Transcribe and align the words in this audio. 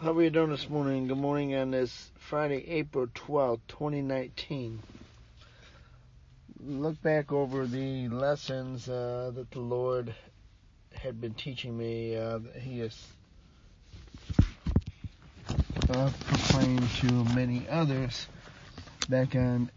How 0.00 0.12
are 0.12 0.22
you 0.22 0.30
doing 0.30 0.50
this 0.50 0.70
morning? 0.70 1.08
Good 1.08 1.18
morning 1.18 1.56
on 1.56 1.72
this 1.72 2.12
Friday, 2.20 2.64
April 2.68 3.08
12th, 3.08 3.58
2019. 3.66 4.80
Look 6.64 7.02
back 7.02 7.32
over 7.32 7.66
the 7.66 8.08
lessons 8.08 8.88
uh, 8.88 9.32
that 9.34 9.50
the 9.50 9.58
Lord 9.58 10.14
had 10.94 11.20
been 11.20 11.34
teaching 11.34 11.76
me. 11.76 12.16
Uh, 12.16 12.38
he 12.60 12.78
has 12.78 12.96
uh, 15.90 16.12
proclaimed 16.26 16.88
to 17.00 17.12
many 17.34 17.68
others 17.68 18.28
back 19.08 19.34
on 19.34 19.68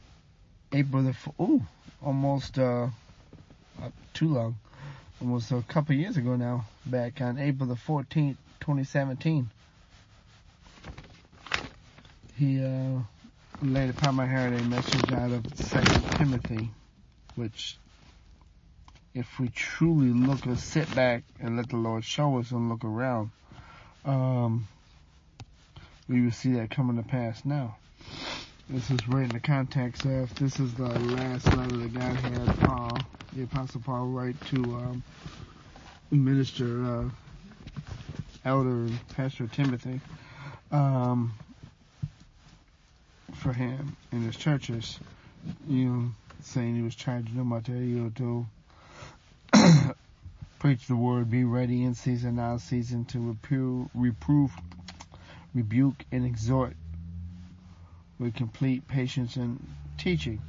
April 0.72 1.02
the 1.02 1.16
oh, 1.40 1.66
almost 2.06 2.60
uh, 2.60 2.90
too 4.14 4.28
long, 4.28 4.56
almost 5.20 5.52
a 5.52 5.64
couple 5.68 5.96
years 5.96 6.16
ago 6.16 6.36
now. 6.36 6.66
Back 6.86 7.22
on 7.22 7.40
April 7.40 7.68
the 7.68 7.74
14th, 7.74 8.38
2017 8.60 9.50
he 12.42 12.60
uh, 12.60 12.98
laid 13.62 13.92
upon 13.92 14.16
my 14.16 14.26
heart 14.26 14.52
a 14.52 14.64
message 14.64 15.12
out 15.12 15.32
of 15.32 15.46
Second 15.54 16.04
Timothy, 16.18 16.72
which, 17.36 17.78
if 19.14 19.40
we 19.40 19.50
truly 19.50 20.08
look 20.08 20.48
or 20.48 20.56
sit 20.56 20.94
back 20.96 21.22
and 21.40 21.56
let 21.56 21.70
the 21.70 21.76
Lord 21.76 22.04
show 22.04 22.40
us 22.40 22.50
and 22.50 22.68
look 22.68 22.84
around, 22.84 23.30
um, 24.06 24.68
we 26.10 26.22
will 26.22 26.32
see 26.32 26.54
that 26.54 26.72
coming 26.72 26.98
to 26.98 27.08
pass 27.08 27.46
now. 27.46 27.76
This 28.68 28.90
is 28.90 29.08
right 29.08 29.26
in 29.26 29.30
the 29.30 29.40
context 29.40 30.06
of 30.06 30.34
this 30.34 30.60
is 30.60 30.74
the 30.74 30.90
last 30.90 31.46
letter 31.56 31.78
that 31.78 31.94
God 31.94 32.16
had 32.16 32.60
Paul, 32.62 32.98
the 33.34 33.44
Apostle 33.44 33.82
Paul, 33.86 34.08
write 34.08 34.42
to 34.48 34.64
um, 34.64 35.04
minister, 36.10 36.84
uh, 36.86 37.10
elder, 38.46 38.88
Pastor 39.16 39.46
Timothy. 39.46 40.02
Um, 40.72 41.36
for 43.42 43.54
him 43.54 43.98
in 44.12 44.22
his 44.22 44.36
churches, 44.36 45.00
you 45.68 45.86
know, 45.86 46.12
saying 46.44 46.76
he 46.76 46.84
was 46.84 46.94
charging 46.94 47.36
them 47.36 47.52
out 47.52 47.66
there, 47.66 47.76
you 47.76 48.12
know, 48.14 48.46
to 49.52 49.96
preach 50.60 50.86
the 50.86 50.96
word, 50.96 51.32
be 51.32 51.44
ready 51.44 51.84
in 51.84 51.96
season, 51.96 52.38
out 52.38 52.56
of 52.56 52.62
season, 52.62 53.04
to 53.06 53.20
reprove, 53.20 53.90
reprove, 53.96 54.52
rebuke, 55.56 56.06
and 56.12 56.24
exhort 56.24 56.76
with 58.20 58.36
complete 58.36 58.88
patience 58.88 59.36
and 59.36 59.60
teaching. 59.98 60.40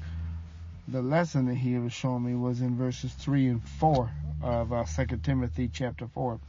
The 0.86 1.00
lesson 1.00 1.46
that 1.46 1.54
he 1.54 1.78
was 1.78 1.94
showing 1.94 2.24
me 2.24 2.34
was 2.34 2.60
in 2.60 2.76
verses 2.76 3.14
3 3.14 3.48
and 3.48 3.64
4 3.64 4.10
of 4.42 4.72
uh, 4.72 4.84
2 4.84 5.18
Timothy 5.18 5.70
chapter 5.72 6.06
4. 6.06 6.40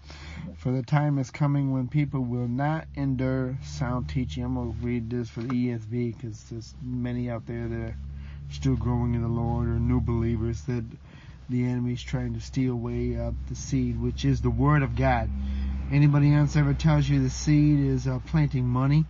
For 0.57 0.71
the 0.71 0.83
time 0.83 1.19
is 1.19 1.29
coming 1.31 1.71
when 1.71 1.87
people 1.87 2.21
will 2.21 2.47
not 2.47 2.87
endure 2.95 3.57
sound 3.63 4.09
teaching. 4.09 4.43
I'm 4.43 4.55
going 4.55 4.73
to 4.73 4.85
read 4.85 5.09
this 5.09 5.29
for 5.29 5.41
the 5.41 5.49
ESV 5.49 6.17
because 6.17 6.43
there's 6.49 6.73
many 6.81 7.29
out 7.29 7.45
there 7.45 7.67
that 7.67 7.79
are 7.79 7.95
still 8.51 8.75
growing 8.75 9.13
in 9.13 9.21
the 9.21 9.27
Lord 9.27 9.67
or 9.67 9.79
new 9.79 10.01
believers 10.01 10.61
that 10.63 10.83
the 11.49 11.65
enemy's 11.65 12.01
trying 12.01 12.33
to 12.33 12.41
steal 12.41 12.73
away 12.73 13.17
uh, 13.17 13.31
the 13.49 13.55
seed, 13.55 14.01
which 14.01 14.25
is 14.25 14.41
the 14.41 14.49
Word 14.49 14.81
of 14.81 14.95
God. 14.95 15.29
Anybody 15.91 16.33
else 16.33 16.55
ever 16.55 16.73
tells 16.73 17.07
you 17.07 17.21
the 17.21 17.29
seed 17.29 17.79
is 17.79 18.07
uh, 18.07 18.19
planting 18.27 18.65
money 18.65 19.05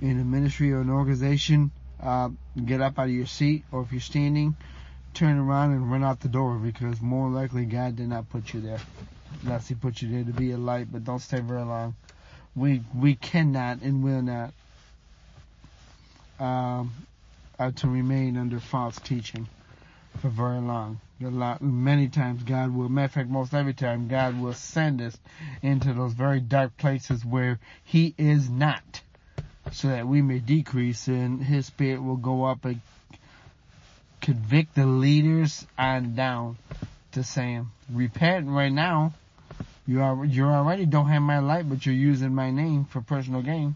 in 0.00 0.18
a 0.18 0.24
ministry 0.24 0.72
or 0.72 0.80
an 0.80 0.90
organization, 0.90 1.70
uh, 2.02 2.30
get 2.64 2.80
up 2.80 2.98
out 2.98 3.04
of 3.04 3.10
your 3.10 3.26
seat, 3.26 3.64
or 3.70 3.82
if 3.82 3.92
you're 3.92 4.00
standing, 4.00 4.56
turn 5.14 5.38
around 5.38 5.72
and 5.72 5.90
run 5.90 6.04
out 6.04 6.20
the 6.20 6.28
door 6.28 6.56
because 6.56 7.00
more 7.00 7.28
likely 7.28 7.64
God 7.64 7.96
did 7.96 8.08
not 8.08 8.28
put 8.28 8.52
you 8.54 8.60
there. 8.60 8.80
Unless 9.42 9.68
He 9.68 9.74
put 9.74 10.02
you 10.02 10.10
there 10.10 10.24
to 10.24 10.32
be 10.32 10.52
a 10.52 10.58
light, 10.58 10.88
but 10.90 11.04
don't 11.04 11.20
stay 11.20 11.40
very 11.40 11.62
long. 11.62 11.94
We 12.54 12.82
we 12.94 13.14
cannot 13.14 13.82
and 13.82 14.02
will 14.02 14.22
not 14.22 14.52
um, 16.40 16.92
uh, 17.58 17.70
to 17.70 17.88
remain 17.88 18.36
under 18.36 18.58
false 18.58 18.98
teaching 18.98 19.46
for 20.20 20.28
very 20.28 20.60
long. 20.60 21.00
Lot, 21.20 21.60
many 21.60 22.08
times 22.08 22.42
God 22.44 22.74
will, 22.74 22.88
matter 22.88 23.04
of 23.04 23.12
fact, 23.12 23.28
most 23.28 23.52
every 23.52 23.74
time 23.74 24.08
God 24.08 24.40
will 24.40 24.54
send 24.54 25.02
us 25.02 25.18
into 25.60 25.92
those 25.92 26.14
very 26.14 26.40
dark 26.40 26.78
places 26.78 27.24
where 27.26 27.58
He 27.84 28.14
is 28.16 28.48
not, 28.48 29.02
so 29.70 29.88
that 29.88 30.08
we 30.08 30.22
may 30.22 30.38
decrease 30.38 31.08
and 31.08 31.42
His 31.42 31.66
Spirit 31.66 32.02
will 32.02 32.16
go 32.16 32.44
up 32.44 32.64
and 32.64 32.80
convict 34.30 34.76
the 34.76 34.86
leaders 34.86 35.66
on 35.76 36.14
down 36.14 36.56
to 37.10 37.24
saying, 37.24 37.66
repent 37.92 38.46
right 38.48 38.72
now. 38.72 39.12
You 39.88 40.02
are 40.02 40.24
you 40.24 40.44
already 40.44 40.86
don't 40.86 41.08
have 41.08 41.22
my 41.22 41.40
light, 41.40 41.68
but 41.68 41.84
you're 41.84 41.94
using 41.94 42.32
my 42.32 42.52
name 42.52 42.84
for 42.84 43.00
personal 43.00 43.42
gain. 43.42 43.74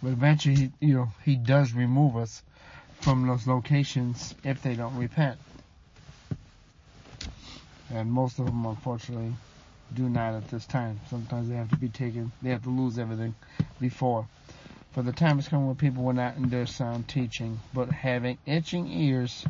But 0.00 0.10
eventually, 0.10 0.54
he, 0.54 0.70
you 0.80 0.94
know, 0.94 1.08
he 1.24 1.34
does 1.34 1.72
remove 1.72 2.16
us 2.16 2.40
from 3.00 3.26
those 3.26 3.48
locations 3.48 4.32
if 4.44 4.62
they 4.62 4.74
don't 4.74 4.96
repent. 4.96 5.38
And 7.90 8.12
most 8.12 8.38
of 8.38 8.46
them, 8.46 8.64
unfortunately, 8.64 9.32
do 9.92 10.08
not 10.08 10.34
at 10.34 10.48
this 10.48 10.66
time. 10.66 11.00
Sometimes 11.10 11.48
they 11.48 11.56
have 11.56 11.70
to 11.70 11.76
be 11.76 11.88
taken, 11.88 12.30
they 12.42 12.50
have 12.50 12.62
to 12.62 12.70
lose 12.70 12.96
everything 12.96 13.34
before. 13.80 14.26
For 14.92 15.00
the 15.00 15.12
time 15.12 15.38
is 15.38 15.48
coming 15.48 15.68
when 15.68 15.76
people 15.76 16.04
will 16.04 16.12
not 16.12 16.36
endure 16.36 16.66
sound 16.66 17.08
teaching, 17.08 17.58
but 17.72 17.90
having 17.90 18.36
itching 18.44 18.86
ears, 18.88 19.46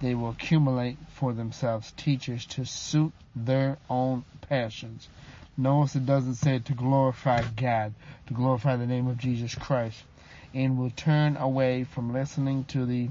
they 0.00 0.14
will 0.14 0.30
accumulate 0.30 0.98
for 1.14 1.32
themselves 1.32 1.92
teachers 1.96 2.46
to 2.46 2.64
suit 2.64 3.12
their 3.34 3.78
own 3.90 4.24
passions. 4.42 5.08
Notice 5.56 5.96
it 5.96 6.06
doesn't 6.06 6.36
say 6.36 6.60
to 6.60 6.74
glorify 6.74 7.42
God, 7.56 7.92
to 8.28 8.34
glorify 8.34 8.76
the 8.76 8.86
name 8.86 9.08
of 9.08 9.18
Jesus 9.18 9.52
Christ, 9.56 10.04
and 10.54 10.78
will 10.78 10.90
turn 10.90 11.36
away 11.36 11.82
from 11.82 12.12
listening 12.12 12.62
to 12.66 12.86
the 12.86 13.10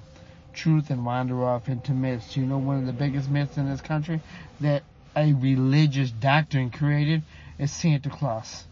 truth 0.54 0.90
and 0.90 1.06
wander 1.06 1.44
off 1.44 1.68
into 1.68 1.92
myths. 1.92 2.38
You 2.38 2.46
know 2.46 2.60
one 2.60 2.78
of 2.78 2.86
the 2.86 2.94
biggest 2.94 3.30
myths 3.30 3.58
in 3.58 3.70
this 3.70 3.82
country 3.82 4.22
that 4.62 4.84
a 5.18 5.34
religious 5.34 6.12
doctrine 6.12 6.72
created 6.72 7.24
is 7.60 7.72
Santa 7.72 8.10
Claus. 8.10 8.66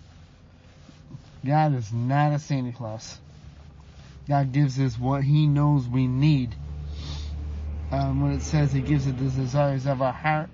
God 1.46 1.76
is 1.76 1.94
not 1.94 2.34
a 2.34 2.40
Santa 2.40 2.72
Claus. 2.72 3.18
God 4.28 4.52
gives 4.52 4.80
us 4.80 5.00
what 5.00 5.24
He 5.24 5.48
knows 5.48 5.88
we 5.88 6.08
need. 6.08 6.56
Um, 7.92 8.22
when 8.22 8.34
it 8.34 8.42
says 8.42 8.72
He 8.72 8.82
gives 8.82 9.08
us 9.08 9.14
the 9.14 9.42
desires 9.42 9.86
of 9.86 10.02
our 10.02 10.14
heart 10.14 10.50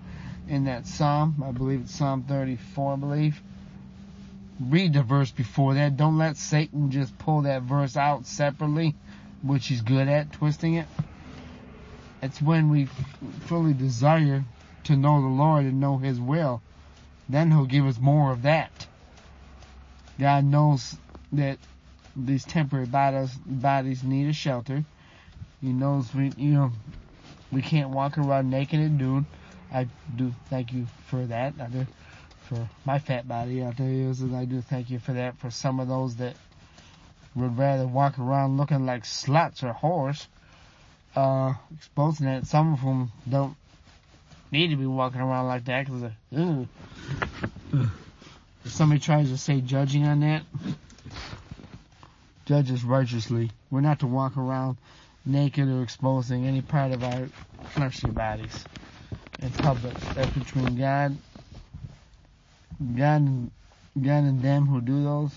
in 0.48 0.66
that 0.66 0.86
Psalm, 0.86 1.44
I 1.46 1.52
believe 1.52 1.82
it's 1.82 1.96
Psalm 1.96 2.24
34, 2.24 2.94
I 2.94 2.96
believe. 2.96 3.42
Read 4.60 4.94
the 4.94 5.04
verse 5.04 5.32
before 5.32 5.74
that. 5.74 5.98
Don't 5.98 6.18
let 6.18 6.38
Satan 6.38 6.92
just 6.92 7.18
pull 7.18 7.42
that 7.42 7.64
verse 7.64 7.98
out 7.98 8.26
separately, 8.26 8.96
which 9.42 9.68
he's 9.68 9.82
good 9.82 10.08
at, 10.08 10.32
twisting 10.32 10.76
it. 10.76 10.88
It's 12.22 12.42
when 12.42 12.70
we 12.70 12.86
fully 13.48 13.74
desire 13.74 14.46
to 14.86 14.96
know 14.96 15.22
the 15.22 15.28
Lord 15.28 15.66
and 15.66 15.80
know 15.80 15.98
His 15.98 16.20
will, 16.20 16.62
then 17.28 17.52
He'll 17.52 17.66
give 17.66 17.86
us 17.86 18.00
more 18.00 18.32
of 18.32 18.44
that. 18.44 18.88
God 20.20 20.46
knows 20.46 20.96
that 21.34 21.58
these 22.16 22.46
temporary 22.46 22.86
bodies, 22.86 23.34
bodies 23.46 24.04
need 24.04 24.30
a 24.30 24.34
shelter. 24.34 24.84
He 25.62 25.74
knows 25.74 26.14
we, 26.14 26.32
you 26.38 26.54
know, 26.54 26.72
we 27.52 27.62
can't 27.62 27.90
walk 27.90 28.18
around 28.18 28.50
naked 28.50 28.80
and 28.80 28.98
nude. 28.98 29.26
I 29.74 29.88
do 30.16 30.34
thank 30.50 30.72
you 30.72 30.88
for 31.08 31.26
that. 31.26 31.54
I 31.60 31.68
do 31.68 31.86
for 32.48 32.70
my 32.86 33.00
fat 33.00 33.28
body 33.28 33.60
and 33.60 34.36
I 34.36 34.46
do 34.46 34.62
thank 34.62 34.90
you 34.90 35.00
for 35.00 35.14
that. 35.14 35.38
For 35.38 35.50
some 35.50 35.80
of 35.80 35.88
those 35.88 36.18
that 36.18 36.36
would 37.36 37.58
rather 37.58 37.86
walk 37.86 38.18
around 38.18 38.58
looking 38.58 38.86
like 38.86 39.04
sluts 39.04 39.64
or 39.64 39.74
whores, 39.74 40.28
uh, 41.16 41.54
exposing 41.76 42.28
that. 42.28 42.48
Some 42.48 42.74
of 42.74 42.82
them 42.82 43.12
don't 43.30 43.56
need 44.52 44.70
to 44.70 44.78
be 44.78 44.86
walking 44.86 45.22
around 45.22 45.48
like 45.48 45.66
that 45.66 45.86
because, 45.86 46.12
if 48.66 48.72
somebody 48.72 49.00
tries 49.00 49.30
to 49.30 49.38
say 49.38 49.62
judging 49.62 50.06
on 50.06 50.22
that, 50.22 50.44
judge 52.46 52.72
us 52.72 52.84
righteously. 52.84 53.52
We're 53.70 53.82
not 53.82 54.00
to 54.00 54.08
walk 54.08 54.38
around 54.38 54.78
naked 55.24 55.70
or 55.70 55.84
exposing 55.84 56.46
any 56.46 56.62
part 56.62 56.92
of 56.92 57.04
our 57.04 57.30
fleshly 57.70 58.10
bodies 58.10 58.66
in 59.42 59.52
public. 59.52 59.94
That's 60.16 60.32
between 60.32 60.78
God, 60.78 61.16
God 62.96 63.22
and, 63.22 63.52
God 64.02 64.24
and 64.24 64.42
them 64.42 64.66
who 64.66 64.82
do 64.82 65.04
those 65.04 65.32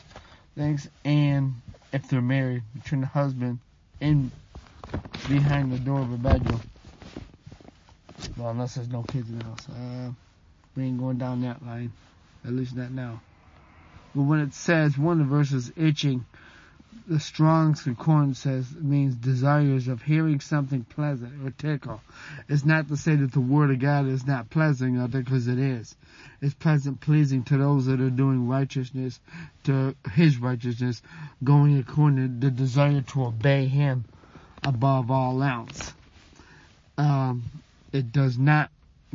things, 0.56 0.88
and 1.05 1.55
if 1.93 2.08
they're 2.08 2.23
married, 2.23 2.62
between 2.75 3.02
the 3.02 3.06
husband 3.06 3.58
in 4.00 4.32
behind 5.29 5.73
the 5.73 5.79
door 5.79 6.00
of 6.00 6.12
a 6.12 6.17
bedroom. 6.17 6.62
Well, 8.37 8.50
unless 8.50 8.75
there's 8.76 8.88
no 8.88 9.02
kids 9.02 9.29
in 9.29 9.38
the 9.38 9.44
house. 9.44 9.69
Uh, 9.69 10.11
we 10.76 10.85
ain't 10.85 10.99
going 10.99 11.19
down 11.19 11.43
that 11.43 11.64
line. 11.64 11.93
At 12.44 12.52
least 12.52 12.76
not 12.76 12.91
now. 12.91 13.20
But 14.14 14.22
when 14.22 14.40
it 14.40 14.55
says 14.55 14.96
one 14.99 15.20
of 15.20 15.28
the 15.28 15.37
verses 15.37 15.72
itching, 15.76 16.25
the 17.06 17.20
Strong's 17.20 17.82
Concordance 17.82 18.40
says 18.40 18.70
it 18.70 18.84
means 18.84 19.14
desires 19.14 19.88
of 19.88 20.02
hearing 20.02 20.40
something 20.40 20.84
pleasant 20.84 21.46
or 21.46 21.50
tickle. 21.50 22.02
It's 22.49 22.66
not 22.66 22.88
to 22.88 22.96
say 22.96 23.16
that 23.16 23.32
the 23.32 23.40
Word 23.40 23.70
of 23.70 23.78
God 23.78 24.06
is 24.06 24.26
not 24.26 24.50
pleasant 24.50 24.99
out 24.99 25.12
there 25.12 25.22
because 25.22 25.49
it 25.49 25.58
is. 25.58 25.96
It's 26.43 26.55
pleasant, 26.55 27.00
pleasing 27.00 27.44
to 27.44 27.56
those 27.56 27.87
that 27.87 28.00
are 28.00 28.10
doing 28.10 28.46
righteousness, 28.46 29.20
to 29.64 29.94
His 30.12 30.37
righteousness, 30.37 31.00
going 31.43 31.78
according 31.78 32.40
to 32.40 32.46
the 32.46 32.50
desire 32.50 33.00
to 33.00 33.25
obey 33.25 33.66
Him 33.66 34.04
above 34.62 35.11
all 35.11 35.43
else. 35.43 35.94
Um, 36.99 37.44
it 37.93 38.12
does 38.12 38.37
not 38.37 38.70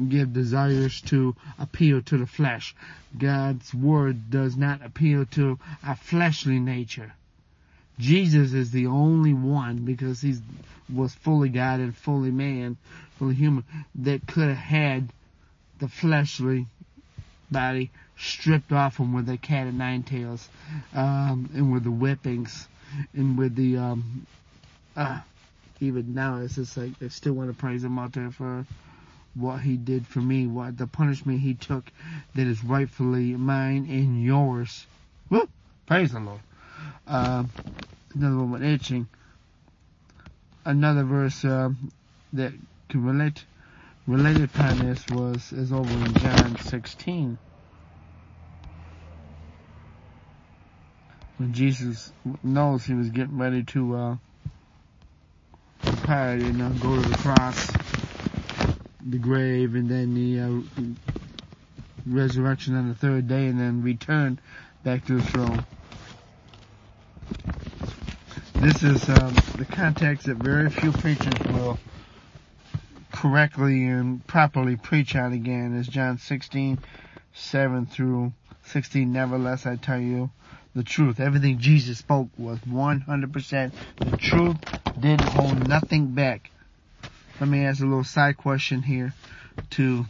give 0.10 0.34
desires 0.34 1.02
to 1.02 1.36
appeal 1.60 2.02
to 2.02 2.18
the 2.18 2.26
flesh. 2.26 2.76
God's 3.18 3.74
Word 3.74 4.30
does 4.30 4.56
not 4.56 4.84
appeal 4.84 5.26
to 5.28 5.60
a 5.86 5.96
fleshly 5.96 6.60
nature 6.60 7.14
Jesus 8.00 8.54
is 8.54 8.72
the 8.72 8.88
only 8.88 9.34
one 9.34 9.86
because 9.86 10.22
he 10.22 10.36
was 10.94 11.14
fully 11.14 11.50
God 11.50 11.80
and 11.80 11.96
fully 11.96 12.32
man, 12.32 12.78
fully 13.18 13.36
human 13.36 13.64
that 13.96 14.26
could 14.26 14.50
have 14.50 14.58
had 14.58 15.10
the 15.80 15.88
fleshly 15.88 16.66
body 17.52 17.92
stripped 18.18 18.72
off 18.72 18.98
him 18.98 19.14
with 19.14 19.28
the 19.28 19.38
cat 19.38 19.68
of 19.68 19.74
nine 19.74 20.04
tails, 20.04 20.48
um, 20.96 21.50
and 21.54 21.72
with 21.72 21.84
the 21.84 21.92
whippings, 21.92 22.68
and 23.14 23.38
with 23.38 23.56
the 23.56 23.78
um, 23.78 24.26
uh, 24.96 25.20
even 25.80 26.14
now 26.14 26.38
it's 26.38 26.56
just 26.56 26.78
like 26.78 26.92
I 27.02 27.10
still 27.10 27.34
want 27.34 27.50
to 27.50 27.56
praise 27.56 27.84
him 27.84 28.00
out 28.00 28.14
there 28.14 28.32
for 28.32 28.66
what 29.36 29.60
he 29.62 29.78
did 29.78 30.06
for 30.06 30.20
me, 30.20 30.48
what 30.48 30.78
the 30.78 30.88
punishment 30.88 31.40
he 31.40 31.54
took 31.54 31.92
that 32.36 32.48
is 32.48 32.64
rightfully 32.64 33.36
mine 33.36 33.88
and 33.90 34.24
yours. 34.24 34.86
Woo! 35.30 35.50
Praise 35.86 36.12
the 36.12 36.20
Lord. 36.20 36.42
Uh, 37.08 37.44
another 38.14 38.38
one 38.38 38.52
with 38.52 38.64
itching. 38.64 39.08
Another 40.66 41.04
verse 41.04 41.44
uh, 41.44 41.70
that 42.34 42.54
can 42.90 43.06
relate 43.06 43.46
related 44.06 44.44
upon 44.44 44.80
this 44.80 45.10
was 45.10 45.52
is 45.52 45.72
over 45.72 45.90
in 45.92 46.14
John 46.16 46.58
16. 46.58 47.38
When 51.38 51.54
Jesus 51.54 52.14
knows 52.44 52.86
he 52.86 52.94
was 52.94 53.10
getting 53.10 53.38
ready 53.38 53.64
to 53.64 53.96
uh, 53.96 54.16
depart 55.82 56.40
and 56.40 56.62
uh, 56.62 56.70
go 56.70 57.02
to 57.02 57.10
the 57.10 57.18
cross, 57.18 57.83
the 59.08 59.18
grave, 59.18 59.76
and 59.76 59.90
then 59.90 60.14
the 60.14 60.40
uh, 60.40 60.84
resurrection 62.06 62.76
on 62.76 62.90
the 62.90 62.96
third 62.96 63.28
day, 63.28 63.48
and 63.48 63.60
then 63.60 63.82
return 63.82 64.40
back 64.84 65.06
to 65.06 65.20
the 65.20 65.26
throne. 65.28 65.66
This 68.56 68.84
is 68.84 69.10
um, 69.10 69.34
the 69.58 69.66
context 69.66 70.28
that 70.28 70.38
very 70.38 70.70
few 70.70 70.92
preachers 70.92 71.34
will 71.52 71.78
correctly 73.12 73.86
and 73.86 74.26
properly 74.28 74.76
preach 74.76 75.16
on 75.16 75.34
again 75.34 75.76
is 75.76 75.88
John 75.88 76.18
16, 76.18 76.80
7 77.34 77.86
through 77.86 78.34
16. 78.64 79.12
Nevertheless, 79.12 79.66
I 79.66 79.76
tell 79.76 80.00
you 80.00 80.30
the 80.76 80.84
truth. 80.84 81.20
Everything 81.20 81.60
Jesus 81.60 82.00
spoke 82.00 82.30
was 82.38 82.60
100% 82.60 83.72
the 84.00 84.18
truth, 84.18 84.58
didn't 85.00 85.22
hold 85.22 85.68
nothing 85.68 86.08
back. 86.08 86.50
Let 87.44 87.50
me 87.50 87.66
ask 87.66 87.82
a 87.82 87.86
little 87.86 88.06
side 88.06 88.38
question 88.38 88.82
here 88.82 89.14
to 89.72 90.06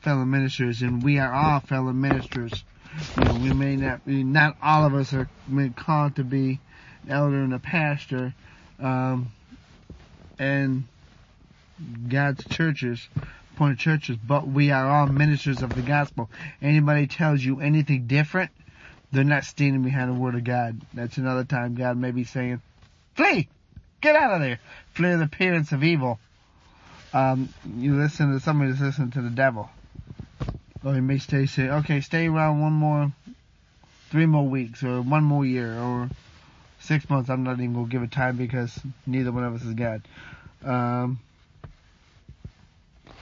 fellow 0.00 0.24
ministers, 0.24 0.82
and 0.82 1.00
we 1.00 1.20
are 1.20 1.32
all 1.32 1.60
fellow 1.60 1.92
ministers. 1.92 2.64
You 3.14 3.22
know, 3.22 3.36
we 3.36 3.52
may 3.52 3.76
not 3.76 4.04
be, 4.04 4.24
not 4.24 4.56
all 4.60 4.84
of 4.84 4.92
us 4.92 5.12
are 5.12 5.28
called 5.76 6.16
to 6.16 6.24
be 6.24 6.58
elder 7.08 7.44
and 7.44 7.54
a 7.54 7.60
pastor, 7.60 8.34
um, 8.80 9.28
and 10.40 10.82
God's 12.08 12.44
churches, 12.46 13.08
point 13.54 13.78
churches, 13.78 14.16
but 14.16 14.48
we 14.48 14.72
are 14.72 14.90
all 14.90 15.06
ministers 15.06 15.62
of 15.62 15.76
the 15.76 15.82
gospel. 15.82 16.32
Anybody 16.60 17.06
tells 17.06 17.44
you 17.44 17.60
anything 17.60 18.08
different, 18.08 18.50
they're 19.12 19.22
not 19.22 19.44
standing 19.44 19.84
behind 19.84 20.10
the 20.10 20.20
word 20.20 20.34
of 20.34 20.42
God. 20.42 20.80
That's 20.92 21.16
another 21.16 21.44
time 21.44 21.76
God 21.76 21.96
may 21.96 22.10
be 22.10 22.24
saying, 22.24 22.60
flee! 23.14 23.48
Get 24.00 24.16
out 24.16 24.32
of 24.32 24.40
there! 24.40 24.58
Flee 24.94 25.14
the 25.14 25.22
appearance 25.22 25.70
of 25.70 25.84
evil. 25.84 26.18
Um, 27.12 27.48
you 27.76 27.96
listen 27.96 28.32
to 28.32 28.40
somebody 28.40 28.70
that's 28.70 28.82
listening 28.82 29.10
to 29.12 29.22
the 29.22 29.30
devil. 29.30 29.70
Or 30.84 30.94
you 30.94 31.02
may 31.02 31.18
stay, 31.18 31.46
say, 31.46 31.68
okay, 31.68 32.00
stay 32.00 32.26
around 32.26 32.60
one 32.60 32.72
more, 32.72 33.12
three 34.10 34.26
more 34.26 34.46
weeks, 34.46 34.82
or 34.82 35.00
one 35.02 35.22
more 35.22 35.44
year, 35.44 35.78
or 35.78 36.10
six 36.80 37.08
months, 37.08 37.30
I'm 37.30 37.44
not 37.44 37.58
even 37.58 37.74
going 37.74 37.86
to 37.86 37.90
give 37.90 38.02
it 38.02 38.10
time 38.10 38.36
because 38.36 38.78
neither 39.06 39.30
one 39.30 39.44
of 39.44 39.54
us 39.54 39.62
is 39.62 39.74
God. 39.74 40.02
Um, 40.64 41.20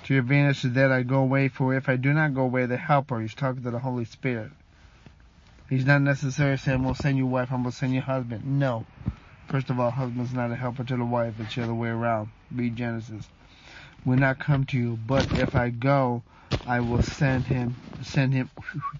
to 0.04 0.14
your 0.14 0.22
advantage 0.22 0.64
is 0.64 0.72
that 0.75 0.90
I 0.90 1.02
go 1.02 1.19
away, 1.19 1.48
for 1.48 1.75
if 1.75 1.88
I 1.88 1.96
do 1.96 2.12
not 2.12 2.34
go 2.34 2.42
away, 2.42 2.66
the 2.66 2.76
Helper, 2.76 3.20
he's 3.20 3.34
talking 3.34 3.62
to 3.64 3.70
the 3.70 3.78
Holy 3.78 4.04
Spirit. 4.04 4.50
He's 5.69 5.84
not 5.84 6.02
necessarily 6.02 6.56
saying, 6.56 6.82
we'll 6.82 6.94
send 6.94 7.16
you 7.16 7.26
wife, 7.26 7.52
I'm 7.52 7.62
going 7.62 7.70
to 7.70 7.76
send 7.76 7.94
you 7.94 8.00
husband. 8.00 8.44
No. 8.58 8.87
First 9.48 9.70
of 9.70 9.78
all, 9.78 9.90
husband's 9.90 10.32
not 10.32 10.50
a 10.50 10.56
helper 10.56 10.84
to 10.84 10.96
the 10.96 11.04
wife, 11.04 11.34
it's 11.38 11.54
the 11.54 11.64
other 11.64 11.75
way 11.75 11.88
around. 11.88 12.31
Read 12.54 12.76
Genesis. 12.76 13.28
Will 14.05 14.17
not 14.17 14.38
come 14.38 14.64
to 14.67 14.79
you, 14.79 14.99
but 15.06 15.26
if 15.38 15.55
I 15.55 15.70
go, 15.70 16.23
I 16.67 16.81
will 16.81 17.02
send 17.02 17.47
him, 17.47 17.76
send 18.02 18.32
him 18.32 18.50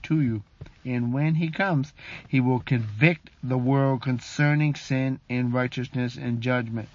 to 0.03 0.21
you 0.21 0.43
and 0.85 1.13
when 1.13 1.35
he 1.35 1.51
comes, 1.51 1.93
he 2.29 2.41
will 2.41 2.61
convict 2.61 3.31
the 3.43 3.59
world 3.59 4.03
concerning 4.03 4.75
sin 4.75 5.19
and 5.29 5.53
righteousness 5.53 6.17
and 6.17 6.41
judgment. 6.41 6.89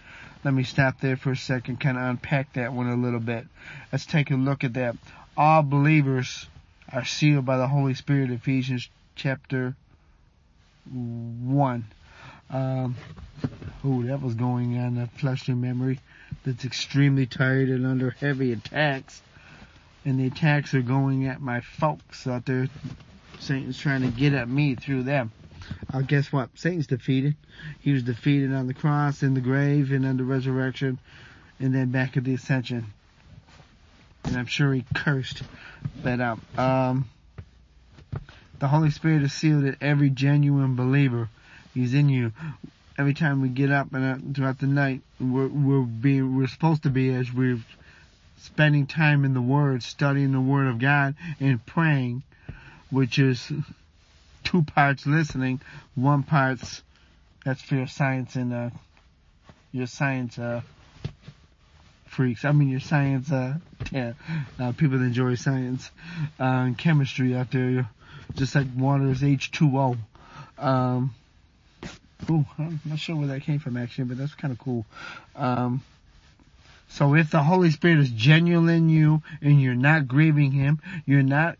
Let 0.43 0.53
me 0.53 0.63
stop 0.63 0.99
there 0.99 1.17
for 1.17 1.31
a 1.31 1.37
second, 1.37 1.79
kind 1.79 1.97
of 1.97 2.03
unpack 2.03 2.53
that 2.53 2.73
one 2.73 2.87
a 2.87 2.95
little 2.95 3.19
bit. 3.19 3.45
Let's 3.91 4.05
take 4.05 4.31
a 4.31 4.35
look 4.35 4.63
at 4.63 4.73
that. 4.73 4.95
All 5.37 5.61
believers 5.61 6.47
are 6.91 7.05
sealed 7.05 7.45
by 7.45 7.57
the 7.57 7.67
Holy 7.67 7.93
Spirit, 7.93 8.31
Ephesians 8.31 8.89
chapter 9.15 9.75
1. 10.91 11.85
Um, 12.49 12.95
oh, 13.83 14.03
that 14.03 14.21
was 14.21 14.35
going 14.35 14.77
on 14.77 14.97
a 14.97 15.07
fleshly 15.19 15.55
memory 15.55 15.99
that's 16.45 16.65
extremely 16.65 17.25
tired 17.25 17.69
and 17.69 17.85
under 17.85 18.11
heavy 18.11 18.51
attacks. 18.51 19.21
And 20.05 20.19
the 20.19 20.27
attacks 20.27 20.73
are 20.73 20.81
going 20.81 21.27
at 21.27 21.41
my 21.41 21.61
folks 21.61 22.27
out 22.27 22.45
there 22.45 22.67
Satan's 23.39 23.77
trying 23.77 24.01
to 24.01 24.07
get 24.07 24.33
at 24.33 24.49
me 24.49 24.75
through 24.75 25.03
them. 25.03 25.31
Uh, 25.93 26.01
guess 26.01 26.31
what? 26.31 26.49
Satan's 26.55 26.87
defeated. 26.87 27.35
He 27.79 27.91
was 27.91 28.03
defeated 28.03 28.53
on 28.53 28.67
the 28.67 28.73
cross, 28.73 29.23
in 29.23 29.33
the 29.33 29.41
grave, 29.41 29.91
and 29.91 30.05
on 30.05 30.17
the 30.17 30.23
resurrection, 30.23 30.99
and 31.59 31.73
then 31.73 31.91
back 31.91 32.17
at 32.17 32.23
the 32.23 32.33
ascension. 32.33 32.87
And 34.23 34.37
I'm 34.37 34.45
sure 34.45 34.73
he 34.73 34.85
cursed 34.95 35.43
that 36.03 36.21
out. 36.21 36.39
Um, 36.57 37.09
the 38.59 38.67
Holy 38.67 38.89
Spirit 38.89 39.23
is 39.23 39.33
sealed 39.33 39.65
at 39.65 39.77
every 39.81 40.09
genuine 40.09 40.75
believer. 40.75 41.29
He's 41.75 41.93
in 41.93 42.09
you. 42.09 42.31
Every 42.97 43.13
time 43.13 43.41
we 43.41 43.49
get 43.49 43.71
up 43.71 43.93
and 43.93 44.05
uh, 44.05 44.33
throughout 44.33 44.59
the 44.59 44.67
night, 44.67 45.01
we're, 45.19 45.49
we're 45.49 45.81
being, 45.81 46.35
we're 46.37 46.47
supposed 46.47 46.83
to 46.83 46.89
be 46.89 47.13
as 47.13 47.31
we're 47.31 47.59
spending 48.37 48.87
time 48.87 49.25
in 49.25 49.33
the 49.33 49.41
Word, 49.41 49.83
studying 49.83 50.31
the 50.31 50.39
Word 50.39 50.67
of 50.67 50.79
God, 50.79 51.15
and 51.39 51.63
praying 51.65 52.23
which 52.89 53.19
is 53.19 53.51
two 54.43 54.63
parts 54.63 55.05
listening, 55.05 55.59
one 55.95 56.23
part's 56.23 56.81
that's 57.43 57.61
for 57.61 57.75
your 57.75 57.87
science 57.87 58.35
and 58.35 58.53
uh, 58.53 58.69
your 59.71 59.85
science 59.85 60.39
uh, 60.39 60.61
freaks. 62.05 62.45
I 62.45 62.53
mean 62.53 62.69
your 62.69 62.79
science 62.79 63.31
uh, 63.31 63.55
yeah, 63.91 64.13
uh, 64.59 64.71
people 64.71 64.97
that 64.97 65.03
enjoy 65.03 65.35
science 65.35 65.91
uh, 66.39 66.43
and 66.43 66.77
chemistry 66.77 67.35
out 67.35 67.51
there, 67.51 67.89
just 68.35 68.55
like 68.55 68.67
water 68.75 69.09
is 69.09 69.21
H2O. 69.21 69.97
Um, 70.57 71.13
ooh, 72.29 72.45
I'm 72.57 72.79
not 72.85 72.99
sure 72.99 73.15
where 73.15 73.27
that 73.27 73.41
came 73.41 73.59
from 73.59 73.77
actually, 73.77 74.05
but 74.05 74.17
that's 74.17 74.35
kind 74.35 74.51
of 74.51 74.59
cool. 74.59 74.85
Um, 75.35 75.83
so 76.89 77.15
if 77.15 77.31
the 77.31 77.43
Holy 77.43 77.71
Spirit 77.71 77.99
is 77.99 78.09
genuine 78.09 78.69
in 78.69 78.89
you 78.89 79.21
and 79.41 79.61
you're 79.61 79.75
not 79.75 80.07
grieving 80.07 80.51
Him, 80.51 80.79
you're 81.05 81.23
not 81.23 81.57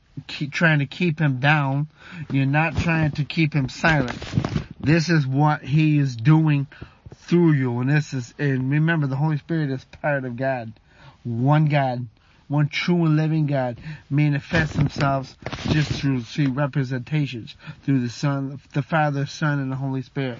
trying 0.51 0.79
to 0.79 0.85
keep 0.85 1.19
Him 1.19 1.39
down, 1.39 1.87
you're 2.31 2.45
not 2.45 2.77
trying 2.77 3.11
to 3.13 3.25
keep 3.25 3.53
Him 3.53 3.69
silent. 3.69 4.17
This 4.79 5.09
is 5.09 5.27
what 5.27 5.61
He 5.61 5.97
is 5.97 6.15
doing 6.15 6.67
through 7.15 7.53
you. 7.53 7.79
And 7.79 7.89
this 7.89 8.13
is, 8.13 8.33
and 8.37 8.69
remember 8.71 9.07
the 9.07 9.15
Holy 9.15 9.37
Spirit 9.37 9.71
is 9.71 9.83
part 10.01 10.25
of 10.25 10.37
God. 10.37 10.71
One 11.23 11.65
God. 11.65 12.07
One 12.47 12.69
true 12.69 13.05
and 13.05 13.15
living 13.15 13.47
God 13.47 13.79
manifests 14.09 14.75
themselves 14.75 15.35
just 15.69 15.91
through, 15.99 16.21
through 16.21 16.51
representations 16.51 17.55
through 17.83 18.01
the 18.01 18.09
Son, 18.09 18.59
the 18.73 18.83
Father, 18.83 19.25
Son, 19.25 19.59
and 19.59 19.71
the 19.71 19.75
Holy 19.75 20.03
Spirit. 20.03 20.39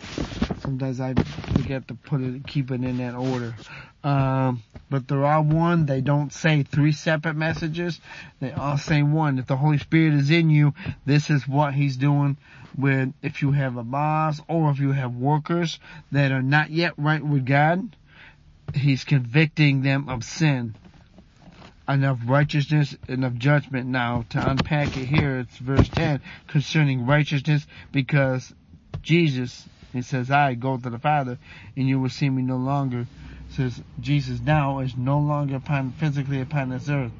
Sometimes 0.60 1.00
I 1.00 1.16
forget 1.56 1.88
to 1.88 1.96
put 1.96 2.22
it, 2.22 2.46
keep 2.46 2.70
it 2.70 2.84
in 2.84 2.98
that 2.98 3.16
order. 3.16 3.56
Um, 4.04 4.62
but 4.90 5.08
they're 5.08 5.26
all 5.26 5.44
one. 5.44 5.88
They 5.88 6.02
don't 6.02 6.32
say 6.32 6.62
three 6.62 6.92
separate 6.92 7.36
messages. 7.36 8.00
They 8.40 8.52
all 8.52 8.78
say 8.78 9.02
one. 9.02 9.40
If 9.40 9.48
the 9.48 9.58
Holy 9.58 9.80
Spirit 9.80 10.14
is 10.14 10.30
in 10.30 10.52
you, 10.52 10.76
this 11.06 11.32
is 11.32 11.48
what 11.48 11.74
He's 11.74 11.98
doing 11.98 12.38
with, 12.78 13.14
if 13.24 13.42
you 13.42 13.52
have 13.52 13.78
a 13.78 13.84
boss 13.84 14.40
or 14.48 14.70
if 14.70 14.80
you 14.80 14.92
have 14.92 15.16
workers 15.16 15.80
that 16.12 16.32
are 16.32 16.44
not 16.44 16.70
yet 16.70 16.94
right 16.98 17.24
with 17.24 17.48
God, 17.48 17.96
He's 18.76 19.04
convicting 19.04 19.82
them 19.82 20.08
of 20.08 20.24
sin 20.24 20.76
enough 21.88 22.20
righteousness, 22.25 22.96
enough 23.08 23.34
judgment. 23.34 23.88
Now, 23.88 24.25
to 24.32 24.50
unpack 24.50 24.98
it 24.98 25.06
here, 25.06 25.39
it's 25.39 25.58
verse 25.58 25.88
10 25.89 26.22
concerning 26.48 27.06
righteousness 27.06 27.65
because 27.92 28.54
Jesus, 29.01 29.68
he 29.94 30.01
says, 30.01 30.32
I 30.32 30.56
go 30.56 30.77
to 30.77 30.89
the 30.89 31.00
Father 31.00 31.38
and 31.75 31.88
you 31.88 32.00
will 32.00 32.10
see 32.10 32.30
me 32.30 32.42
no 32.42 32.58
longer. 32.58 33.06
Says 33.50 33.82
Jesus 34.00 34.39
now 34.42 34.80
is 34.80 34.98
no 34.98 35.20
longer 35.20 35.58
upon, 35.58 35.92
physically 35.92 36.42
upon 36.42 36.70
this 36.70 36.89
earth. 36.89 37.12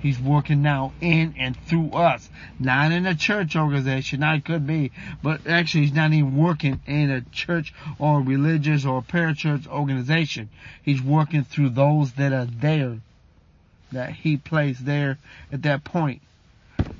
He's 0.00 0.20
working 0.20 0.60
now 0.60 0.92
in 1.00 1.34
and 1.38 1.56
through 1.56 1.92
us. 1.92 2.28
Not 2.58 2.92
in 2.92 3.06
a 3.06 3.14
church 3.14 3.56
organization, 3.56 4.20
Not 4.20 4.44
could 4.44 4.66
be, 4.66 4.90
but 5.22 5.46
actually 5.46 5.84
he's 5.84 5.94
not 5.94 6.12
even 6.12 6.36
working 6.36 6.80
in 6.86 7.10
a 7.10 7.22
church 7.22 7.72
or 7.98 8.20
religious 8.20 8.84
or 8.84 9.00
parachurch 9.00 9.66
organization. 9.66 10.50
He's 10.82 11.00
working 11.00 11.44
through 11.44 11.70
those 11.70 12.12
that 12.14 12.34
are 12.34 12.44
there 12.44 12.98
that 13.94 14.10
he 14.10 14.36
placed 14.36 14.84
there 14.84 15.18
at 15.50 15.62
that 15.62 15.84
point. 15.84 16.22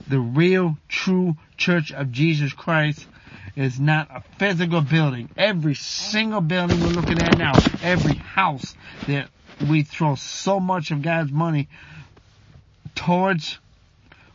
The 0.09 0.19
real, 0.19 0.77
true 0.89 1.37
church 1.57 1.93
of 1.93 2.13
Jesus 2.13 2.53
Christ 2.53 3.07
is 3.57 3.79
not 3.79 4.09
a 4.11 4.23
physical 4.39 4.81
building. 4.81 5.31
Every 5.37 5.75
single 5.75 6.41
building 6.41 6.81
we're 6.81 6.89
looking 6.89 7.21
at 7.21 7.39
now, 7.39 7.53
every 7.83 8.15
house 8.15 8.75
that 9.07 9.29
we 9.69 9.83
throw 9.83 10.17
so 10.17 10.59
much 10.59 10.91
of 10.91 11.03
God's 11.03 11.31
money 11.31 11.69
towards 12.95 13.59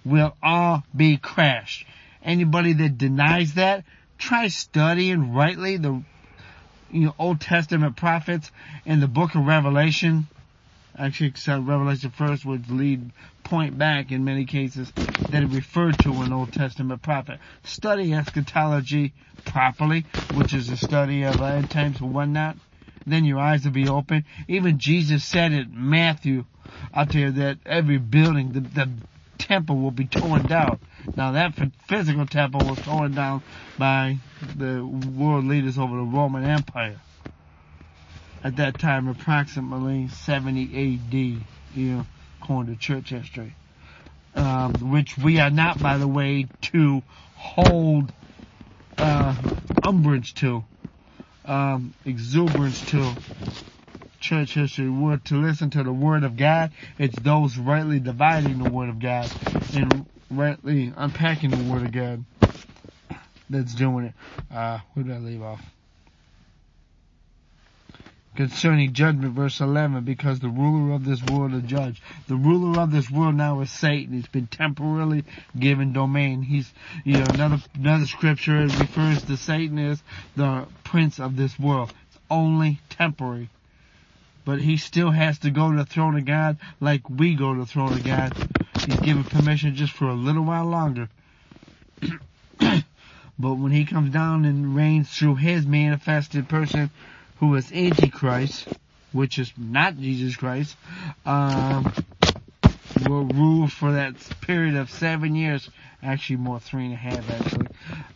will 0.05 0.35
all 0.41 0.83
be 0.95 1.17
crashed. 1.17 1.85
Anybody 2.23 2.73
that 2.73 2.97
denies 2.97 3.55
that, 3.55 3.83
try 4.17 4.47
studying 4.47 5.33
rightly 5.33 5.77
the 5.77 6.01
you 6.91 7.05
know, 7.05 7.15
Old 7.19 7.41
Testament 7.41 7.95
prophets 7.95 8.51
and 8.85 9.01
the 9.01 9.07
book 9.07 9.35
of 9.35 9.45
Revelation 9.45 10.27
actually 10.98 11.27
except 11.27 11.63
Revelation 11.63 12.12
first 12.12 12.46
would 12.46 12.69
lead 12.69 13.12
point 13.43 13.77
back 13.77 14.12
in 14.12 14.24
many 14.24 14.46
cases 14.46 14.91
that 15.31 15.43
it 15.43 15.50
referred 15.50 15.98
to 16.00 16.12
an 16.12 16.31
Old 16.31 16.53
Testament 16.53 17.01
prophet. 17.01 17.39
Study 17.63 18.13
eschatology 18.13 19.13
properly, 19.46 20.05
which 20.36 20.53
is 20.53 20.69
a 20.69 20.77
study 20.77 21.24
of 21.24 21.41
uh, 21.41 21.46
end 21.46 21.69
times 21.72 22.00
and 22.00 22.13
whatnot. 22.13 22.58
Then 23.08 23.25
your 23.25 23.39
eyes 23.39 23.65
will 23.65 23.72
be 23.72 23.88
open. 23.88 24.25
Even 24.48 24.77
Jesus 24.77 25.24
said 25.24 25.51
it, 25.51 25.72
Matthew, 25.72 26.46
out 26.93 27.12
there 27.12 27.31
that 27.31 27.58
every 27.65 27.98
building, 27.98 28.51
the, 28.51 28.60
the 28.60 28.89
temple 29.38 29.77
will 29.77 29.91
be 29.91 30.05
torn 30.05 30.46
down. 30.46 30.79
Now 31.15 31.31
that 31.31 31.55
physical 31.88 32.27
temple 32.27 32.62
was 32.67 32.79
torn 32.79 33.15
down 33.15 33.41
by 33.77 34.17
the 34.58 34.86
world 34.86 35.46
leaders 35.46 35.79
over 35.79 35.96
the 35.96 36.03
Roman 36.03 36.43
Empire 36.43 37.00
at 38.43 38.55
that 38.58 38.79
time 38.79 39.08
approximately 39.08 40.08
70 40.08 40.63
AD, 40.96 41.13
you 41.13 41.43
know, 41.75 42.05
according 42.41 42.74
to 42.74 42.79
church 42.79 43.10
history. 43.10 43.53
Um, 44.36 44.91
which 44.91 45.17
we 45.17 45.39
are 45.39 45.50
not, 45.50 45.81
by 45.81 45.98
the 45.98 46.08
way, 46.08 46.48
to 46.62 47.01
hold 47.36 48.12
uh, 48.98 49.36
umbrage 49.84 50.36
to, 50.36 50.63
um, 51.46 51.93
exuberance 52.05 52.79
to 52.91 53.12
church 54.19 54.53
history. 54.53 54.89
We're 54.89 55.17
to 55.17 55.36
listen 55.36 55.72
to 55.72 55.84
the 55.84 55.91
Word 55.91 56.24
of 56.24 56.38
God. 56.38 56.72
It's 56.98 57.17
those 57.19 57.58
rightly 57.58 58.00
dividing 58.00 58.60
the 58.63 58.69
Word 58.69 58.89
of 58.89 59.00
God 59.00 59.29
and 59.74 60.05
rightly 60.29 60.93
unpacking 60.96 61.50
the 61.50 61.72
Word 61.72 61.84
of 61.84 61.91
God 61.91 62.24
that's 63.50 63.74
doing 63.74 64.05
it. 64.05 64.13
Uh, 64.53 64.79
where 64.93 65.05
did 65.05 65.15
I 65.15 65.19
leave 65.19 65.41
off? 65.41 65.62
Concerning 68.39 68.93
judgment, 68.93 69.34
verse 69.34 69.60
11, 69.60 70.05
because 70.05 70.39
the 70.39 70.48
ruler 70.48 70.96
of 70.96 71.03
this 71.03 71.22
world 71.22 71.53
is 71.53 71.62
judge. 71.63 72.01
The 72.29 72.38
ruler 72.38 72.79
of 72.79 72.89
this 72.89 73.12
world 73.12 73.36
now 73.36 73.60
is 73.60 73.69
Satan. 73.69 74.13
He's 74.13 74.27
been 74.27 74.48
temporarily 74.48 75.25
given 75.60 75.91
domain. 75.91 76.41
He's, 76.41 76.72
you 77.03 77.15
know, 77.15 77.25
another, 77.34 77.58
another 77.75 78.05
scripture 78.05 78.62
refers 78.62 79.25
to 79.25 79.36
Satan 79.36 79.77
as 79.77 80.01
the 80.38 80.65
prince 80.86 81.19
of 81.19 81.36
this 81.36 81.60
world. 81.60 81.91
It's 82.08 82.19
only 82.31 82.79
temporary. 82.89 83.50
But 84.46 84.62
he 84.62 84.77
still 84.77 85.12
has 85.12 85.39
to 85.39 85.51
go 85.51 85.69
to 85.69 85.77
the 85.77 85.86
throne 85.86 86.15
of 86.15 86.24
God 86.24 86.60
like 86.79 87.10
we 87.10 87.36
go 87.36 87.53
to 87.53 87.60
the 87.60 87.65
throne 87.65 87.91
of 87.91 88.05
God. 88.05 88.34
He's 88.86 89.01
given 89.01 89.25
permission 89.25 89.75
just 89.75 89.91
for 89.91 90.08
a 90.08 90.13
little 90.13 90.46
while 90.46 90.65
longer. 90.65 91.10
but 92.62 92.84
when 93.38 93.74
he 93.74 93.84
comes 93.84 94.13
down 94.13 94.46
and 94.46 94.77
reigns 94.77 95.10
through 95.10 95.36
his 95.36 95.65
manifested 95.65 96.48
person, 96.48 96.89
who 97.39 97.55
is 97.55 97.72
Antichrist, 97.72 98.67
which 99.12 99.39
is 99.39 99.51
not 99.58 99.98
Jesus 99.98 100.36
Christ, 100.36 100.75
um, 101.25 101.93
will 103.08 103.25
rule 103.25 103.67
for 103.67 103.93
that 103.93 104.15
period 104.41 104.75
of 104.75 104.91
seven 104.91 105.36
years. 105.36 105.69
Actually, 106.03 106.38
more 106.38 106.60
three 106.60 106.86
and 106.86 106.93
a 106.93 106.98
half, 106.98 107.29
actually. 107.29 107.67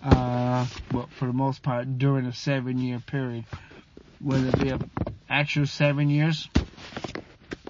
Uh, 0.02 0.66
but 0.92 1.10
for 1.12 1.26
the 1.26 1.34
most 1.34 1.64
part, 1.64 1.98
during 1.98 2.26
a 2.26 2.34
seven-year 2.34 3.02
period, 3.06 3.46
whether 4.20 4.48
it 4.48 4.60
be 4.60 4.70
an 4.70 4.90
actual 5.30 5.66
seven 5.68 6.10
years, 6.10 6.48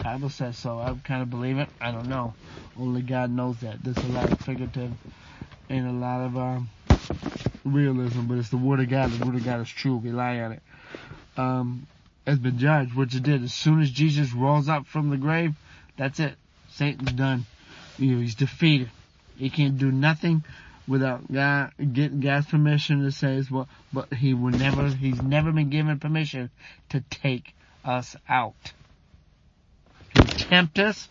Bible 0.03 0.29
says 0.29 0.57
so. 0.57 0.79
I 0.79 0.95
kind 1.03 1.21
of 1.21 1.29
believe 1.29 1.57
it. 1.57 1.69
I 1.81 1.91
don't 1.91 2.09
know. 2.09 2.33
Only 2.77 3.01
God 3.01 3.31
knows 3.31 3.57
that. 3.61 3.83
There's 3.83 3.97
a 3.97 4.11
lot 4.11 4.31
of 4.31 4.39
figurative 4.41 4.91
and 5.69 5.87
a 5.87 5.91
lot 5.91 6.21
of 6.21 6.37
um, 6.37 6.69
realism, 7.63 8.25
but 8.25 8.37
it's 8.37 8.49
the 8.49 8.57
Word 8.57 8.81
of 8.81 8.89
God. 8.89 9.11
The 9.11 9.25
Word 9.25 9.35
of 9.35 9.45
God 9.45 9.61
is 9.61 9.69
true. 9.69 9.99
Rely 10.03 10.39
on 10.39 10.53
it 10.53 10.61
um, 11.37 11.87
has 12.25 12.39
been 12.39 12.57
judged, 12.57 12.93
which 12.93 13.15
it 13.15 13.23
did. 13.23 13.43
As 13.43 13.53
soon 13.53 13.81
as 13.81 13.91
Jesus 13.91 14.33
rolls 14.33 14.69
up 14.69 14.85
from 14.87 15.09
the 15.09 15.17
grave, 15.17 15.53
that's 15.97 16.19
it. 16.19 16.35
Satan's 16.69 17.11
done. 17.13 17.45
You 17.97 18.15
know, 18.15 18.21
he's 18.21 18.35
defeated. 18.35 18.89
He 19.37 19.49
can't 19.49 19.77
do 19.77 19.91
nothing 19.91 20.43
without 20.87 21.31
God 21.31 21.71
getting 21.77 22.19
God's 22.19 22.47
permission 22.47 23.03
to 23.03 23.11
say 23.11 23.35
as 23.37 23.49
well. 23.49 23.67
But 23.91 24.13
he 24.13 24.33
will 24.33 24.51
never. 24.51 24.87
He's 24.87 25.21
never 25.21 25.51
been 25.51 25.69
given 25.69 25.99
permission 25.99 26.49
to 26.89 27.01
take 27.09 27.53
us 27.83 28.15
out. 28.27 28.73
He'll 30.13 30.25
tempt 30.25 30.79
us, 30.79 31.09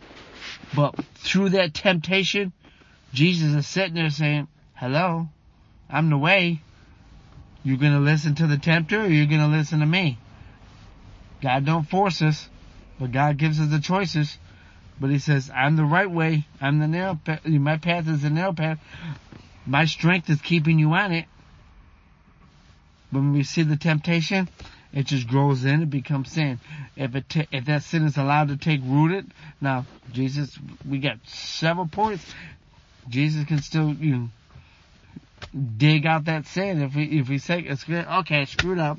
but 0.74 0.94
through 1.14 1.50
that 1.50 1.74
temptation, 1.74 2.52
Jesus 3.12 3.52
is 3.54 3.66
sitting 3.66 3.94
there 3.94 4.10
saying, 4.10 4.48
"Hello, 4.74 5.28
I'm 5.90 6.10
the 6.10 6.18
way. 6.18 6.60
You 7.64 7.76
gonna 7.76 8.00
listen 8.00 8.34
to 8.36 8.46
the 8.46 8.58
tempter 8.58 9.02
or 9.02 9.06
you 9.06 9.26
gonna 9.26 9.48
listen 9.48 9.80
to 9.80 9.86
me? 9.86 10.18
God 11.40 11.64
don't 11.64 11.88
force 11.88 12.22
us, 12.22 12.48
but 12.98 13.12
God 13.12 13.36
gives 13.36 13.60
us 13.60 13.68
the 13.68 13.80
choices. 13.80 14.38
But 15.00 15.10
he 15.10 15.18
says, 15.18 15.50
I'm 15.52 15.76
the 15.76 15.84
right 15.84 16.10
way. 16.10 16.46
I'm 16.60 16.78
the 16.78 16.86
narrow 16.86 17.18
path. 17.24 17.44
My 17.44 17.76
path 17.78 18.06
is 18.08 18.22
the 18.22 18.30
narrow 18.30 18.52
path. 18.52 18.78
My 19.66 19.84
strength 19.84 20.30
is 20.30 20.40
keeping 20.40 20.78
you 20.78 20.92
on 20.92 21.12
it. 21.12 21.26
When 23.10 23.32
we 23.32 23.42
see 23.42 23.62
the 23.62 23.76
temptation, 23.76 24.48
it 24.92 25.06
just 25.06 25.26
grows 25.26 25.64
in. 25.64 25.82
It 25.82 25.90
becomes 25.90 26.32
sin. 26.32 26.60
If 26.96 27.14
it 27.14 27.48
if 27.50 27.64
that 27.66 27.82
sin 27.82 28.04
is 28.04 28.16
allowed 28.16 28.48
to 28.48 28.56
take 28.56 28.80
rooted, 28.84 29.30
now 29.60 29.86
Jesus, 30.12 30.58
we 30.88 30.98
got 30.98 31.18
several 31.26 31.86
points. 31.86 32.24
Jesus 33.08 33.44
can 33.46 33.60
still 33.60 33.92
you 33.92 34.16
know, 34.16 34.28
dig 35.52 36.06
out 36.06 36.24
that 36.24 36.46
sin. 36.46 36.82
If 36.82 36.94
we 36.94 37.04
if 37.20 37.28
we 37.28 37.38
say 37.38 37.60
it's 37.60 37.88
okay, 37.88 38.40
I 38.40 38.44
screwed 38.44 38.78
up. 38.78 38.98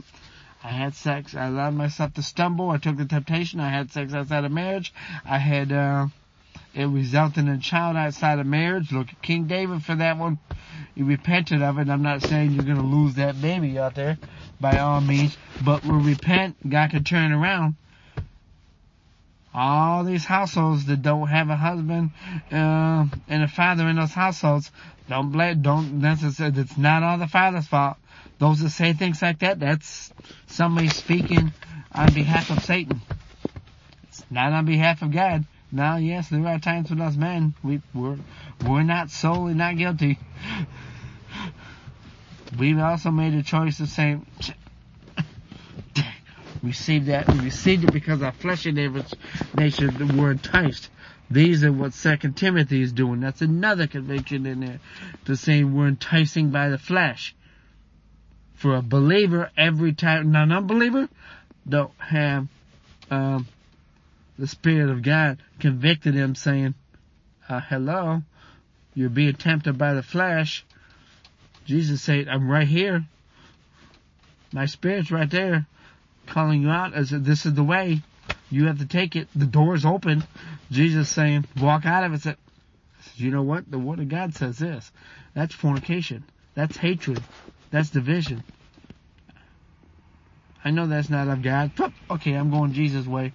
I 0.64 0.70
had 0.70 0.96
sex. 0.96 1.36
I 1.36 1.48
allowed 1.48 1.74
myself 1.74 2.14
to 2.14 2.24
stumble. 2.24 2.70
I 2.70 2.78
took 2.78 2.96
the 2.96 3.06
temptation. 3.06 3.60
I 3.60 3.70
had 3.70 3.92
sex 3.92 4.14
outside 4.14 4.46
of 4.46 4.52
marriage. 4.52 4.94
I 5.26 5.38
had 5.38 5.72
uh, 5.72 6.08
it 6.74 6.86
resulted 6.86 7.46
in 7.46 7.50
a 7.50 7.58
child 7.58 7.98
outside 7.98 8.40
of 8.40 8.46
marriage. 8.46 8.92
Look 8.92 9.10
at 9.10 9.22
King 9.22 9.46
David 9.46 9.84
for 9.84 9.96
that 9.96 10.18
one. 10.18 10.40
He 10.96 11.04
repented 11.04 11.62
of 11.62 11.80
it. 11.80 11.90
I'm 11.90 12.02
not 12.02 12.22
saying 12.22 12.54
you're 12.54 12.76
to 12.76 12.82
lose 12.82 13.16
that 13.16 13.42
baby 13.42 13.78
out 13.78 13.96
there 13.96 14.18
by 14.62 14.80
all 14.80 15.02
means, 15.02 15.38
but 15.66 15.84
we'll 15.84 16.00
repent. 16.00 16.70
God 16.70 16.92
can 16.92 17.04
turn 17.04 17.32
around 17.32 17.76
all 19.54 20.04
these 20.04 20.26
households 20.26 20.86
that 20.86 21.02
don't 21.02 21.28
have 21.28 21.50
a 21.50 21.56
husband 21.56 22.12
uh, 22.52 23.06
and 23.28 23.44
a 23.44 23.48
father 23.48 23.88
in 23.88 23.96
those 23.96 24.12
households, 24.12 24.72
don't 25.08 25.32
blame, 25.32 25.62
don't 25.62 26.00
necessarily, 26.00 26.62
it's 26.62 26.78
not 26.78 27.04
all 27.04 27.18
the 27.18 27.28
father's 27.28 27.68
fault. 27.68 27.98
Those 28.40 28.62
that 28.62 28.72
say 28.72 28.94
things 28.94 29.22
like 29.22 29.40
that, 29.40 29.60
that's 29.60 30.12
somebody 30.48 30.90
speaking 30.90 31.54
on 31.94 32.14
behalf 32.14 32.50
of 32.50 32.64
Satan. 32.64 33.02
It's 34.08 34.24
not 34.32 34.54
on 34.54 34.66
behalf 34.66 35.02
of 35.02 35.12
God. 35.12 35.46
Now, 35.72 35.98
yes, 35.98 36.30
there 36.30 36.46
are 36.46 36.60
times 36.60 36.90
with 36.90 37.02
us 37.02 37.16
men, 37.16 37.56
we, 37.64 37.82
we're, 37.94 38.18
we're 38.66 38.84
not 38.84 39.10
solely 39.10 39.54
not 39.54 39.78
guilty. 39.78 40.20
We've 42.60 42.78
also 42.78 43.10
made 43.10 43.34
a 43.34 43.42
choice 43.42 43.80
of 43.80 43.90
saying, 43.90 44.26
received 46.64 47.08
that. 47.08 47.30
We 47.30 47.40
received 47.40 47.84
it 47.84 47.92
because 47.92 48.22
our 48.22 48.32
fleshly 48.32 48.72
nature 49.54 49.92
were 49.92 50.32
enticed. 50.32 50.90
These 51.30 51.64
are 51.64 51.72
what 51.72 51.94
Second 51.94 52.36
Timothy 52.38 52.82
is 52.82 52.94
doing. 52.94 53.20
That's 53.20 53.42
another 53.42 53.86
conviction 53.86 54.46
in 54.46 54.62
there 54.62 54.80
to 55.26 55.36
say 55.36 55.64
we're 55.64 55.88
enticing 55.88 56.50
by 56.50 56.70
the 56.70 56.78
flesh. 56.78 57.36
For 58.54 58.76
a 58.76 58.82
believer, 58.82 59.52
every 59.58 59.94
time, 59.94 60.32
non 60.32 60.52
unbeliever, 60.52 61.10
don't 61.68 61.94
have 61.98 62.48
um, 63.12 63.48
the 64.40 64.48
Spirit 64.48 64.90
of 64.90 65.02
God 65.02 65.40
convicted 65.60 66.14
him 66.14 66.34
saying, 66.36 66.76
uh, 67.50 67.60
hello, 67.60 68.22
you're 68.94 69.10
being 69.10 69.34
tempted 69.34 69.78
by 69.78 69.94
the 69.94 70.04
flesh. 70.04 70.66
Jesus 71.66 72.02
said, 72.02 72.30
I'm 72.30 72.50
right 72.50 72.68
here. 72.68 73.06
My 74.54 74.66
Spirit's 74.66 75.12
right 75.12 75.30
there 75.30 75.68
calling 76.28 76.62
you 76.62 76.70
out 76.70 76.94
as 76.94 77.10
this 77.10 77.46
is 77.46 77.54
the 77.54 77.64
way. 77.64 78.02
You 78.50 78.68
have 78.68 78.80
to 78.80 78.86
take 78.86 79.16
it. 79.16 79.28
The 79.36 79.46
door's 79.46 79.86
open. 79.86 80.24
Jesus 80.72 81.10
saying, 81.10 81.46
walk 81.60 81.86
out 81.86 82.04
of 82.04 82.14
it. 82.14 82.22
Said, 82.22 82.38
you 83.16 83.32
know 83.32 83.44
what? 83.44 83.70
The 83.70 83.80
Word 83.80 84.00
of 84.00 84.10
God 84.10 84.34
says 84.36 84.58
this. 84.58 84.92
That's 85.34 85.54
fornication. 85.54 86.24
That's 86.56 86.78
hatred. 86.78 87.22
That's 87.72 87.90
division. 87.90 88.44
I 90.64 90.72
know 90.72 90.88
that's 90.88 91.10
not 91.10 91.28
of 91.28 91.42
God. 91.42 91.72
Okay, 92.10 92.34
I'm 92.34 92.52
going 92.52 92.74
Jesus' 92.74 93.06
way. 93.06 93.34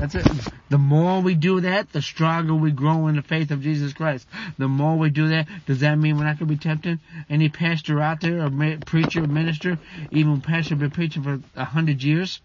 That's 0.00 0.14
it. 0.14 0.26
The 0.70 0.78
more 0.78 1.20
we 1.20 1.34
do 1.34 1.60
that, 1.60 1.92
the 1.92 2.00
stronger 2.00 2.54
we 2.54 2.70
grow 2.70 3.08
in 3.08 3.16
the 3.16 3.22
faith 3.22 3.50
of 3.50 3.60
Jesus 3.60 3.92
Christ. 3.92 4.26
The 4.56 4.66
more 4.66 4.96
we 4.96 5.10
do 5.10 5.28
that, 5.28 5.46
does 5.66 5.80
that 5.80 5.96
mean 5.96 6.16
we're 6.16 6.24
not 6.24 6.38
going 6.38 6.48
to 6.48 6.54
be 6.54 6.56
tempted? 6.56 6.98
Any 7.28 7.50
pastor 7.50 8.00
out 8.00 8.22
there, 8.22 8.42
or 8.42 8.78
preacher, 8.86 9.26
minister, 9.26 9.78
even 10.10 10.40
pastor 10.40 10.76
been 10.76 10.90
preaching 10.90 11.22
for 11.22 11.40
a 11.54 11.64
hundred 11.66 12.02
years? 12.02 12.40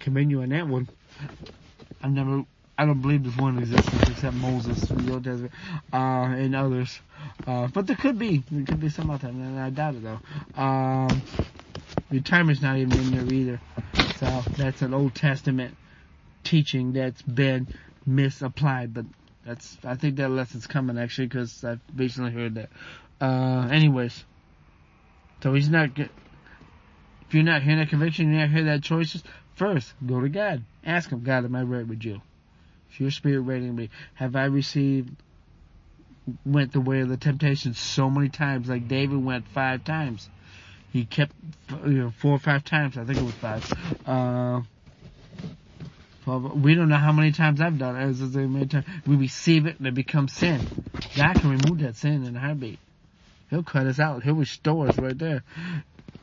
Commend 0.00 0.30
you 0.30 0.40
on 0.40 0.48
that 0.48 0.66
one. 0.66 0.88
I've 2.02 2.12
never, 2.12 2.44
I 2.78 2.86
don't 2.86 3.02
believe 3.02 3.24
there's 3.24 3.36
one 3.36 3.58
existence 3.58 4.08
except 4.08 4.34
Moses 4.34 4.90
in 4.90 5.04
the 5.04 5.12
Old 5.12 5.24
Testament, 5.24 5.52
uh, 5.92 5.96
and 5.96 6.56
others. 6.56 7.00
Uh, 7.46 7.68
but 7.68 7.86
there 7.86 7.96
could 7.96 8.18
be, 8.18 8.42
there 8.50 8.64
could 8.64 8.80
be 8.80 8.88
some 8.88 9.10
out 9.10 9.20
there, 9.20 9.30
and 9.30 9.60
I 9.60 9.68
doubt 9.68 9.96
it 9.96 10.02
though. 10.02 10.20
Um, 10.62 11.22
retirement's 12.10 12.62
not 12.62 12.78
even 12.78 12.92
in 12.92 13.10
there 13.12 13.34
either. 13.34 13.60
So 14.16 14.42
that's 14.56 14.80
an 14.80 14.94
Old 14.94 15.14
Testament 15.14 15.76
teaching 16.44 16.92
that's 16.92 17.22
been 17.22 17.68
misapplied, 18.06 18.94
but 18.94 19.06
that's 19.44 19.76
I 19.84 19.94
think 19.96 20.16
that 20.16 20.30
lesson's 20.30 20.66
coming 20.66 20.98
actually 20.98 21.26
because 21.26 21.64
I've 21.64 21.80
recently 21.94 22.32
heard 22.32 22.54
that. 22.54 22.70
Uh, 23.20 23.68
anyways, 23.70 24.24
so 25.42 25.54
he's 25.54 25.68
not. 25.68 25.94
Get, 25.94 26.10
if 27.26 27.34
you're 27.34 27.42
not 27.42 27.62
hearing 27.62 27.78
that 27.78 27.88
conviction, 27.88 28.30
you're 28.30 28.40
not 28.40 28.50
hearing 28.50 28.66
that 28.66 28.82
choices. 28.82 29.22
First, 29.54 29.92
go 30.04 30.20
to 30.20 30.28
God. 30.28 30.64
Ask 30.84 31.10
Him, 31.10 31.22
God, 31.22 31.44
am 31.44 31.54
I 31.54 31.62
right 31.62 31.86
with 31.86 32.04
you? 32.04 32.20
Is 32.92 33.00
your 33.00 33.10
spirit 33.10 33.40
rating 33.40 33.74
me? 33.74 33.90
Have 34.14 34.36
I 34.36 34.44
received? 34.44 35.14
Went 36.46 36.72
the 36.72 36.80
way 36.80 37.00
of 37.00 37.10
the 37.10 37.18
temptation 37.18 37.74
so 37.74 38.08
many 38.08 38.30
times, 38.30 38.68
like 38.68 38.88
David 38.88 39.22
went 39.22 39.46
five 39.48 39.84
times. 39.84 40.30
He 40.90 41.04
kept 41.04 41.32
you 41.84 41.92
know, 41.92 42.12
four 42.18 42.32
or 42.32 42.38
five 42.38 42.64
times. 42.64 42.96
I 42.96 43.04
think 43.04 43.18
it 43.18 43.24
was 43.24 43.34
five. 43.34 43.72
Uh, 44.06 44.62
we 46.26 46.74
don't 46.74 46.88
know 46.88 46.96
how 46.96 47.12
many 47.12 47.32
times 47.32 47.60
I've 47.60 47.78
done 47.78 47.96
it. 47.96 48.34
Many 48.48 48.66
times 48.66 48.86
we 49.06 49.16
receive 49.16 49.66
it 49.66 49.78
and 49.78 49.86
it 49.86 49.94
becomes 49.94 50.32
sin. 50.32 50.60
God 51.16 51.38
can 51.38 51.50
remove 51.50 51.80
that 51.80 51.96
sin 51.96 52.24
in 52.24 52.36
a 52.36 52.40
heartbeat. 52.40 52.78
He'll 53.50 53.62
cut 53.62 53.86
us 53.86 54.00
out. 54.00 54.22
He'll 54.22 54.34
restore 54.34 54.86
us 54.88 54.98
right 54.98 55.16
there. 55.16 55.42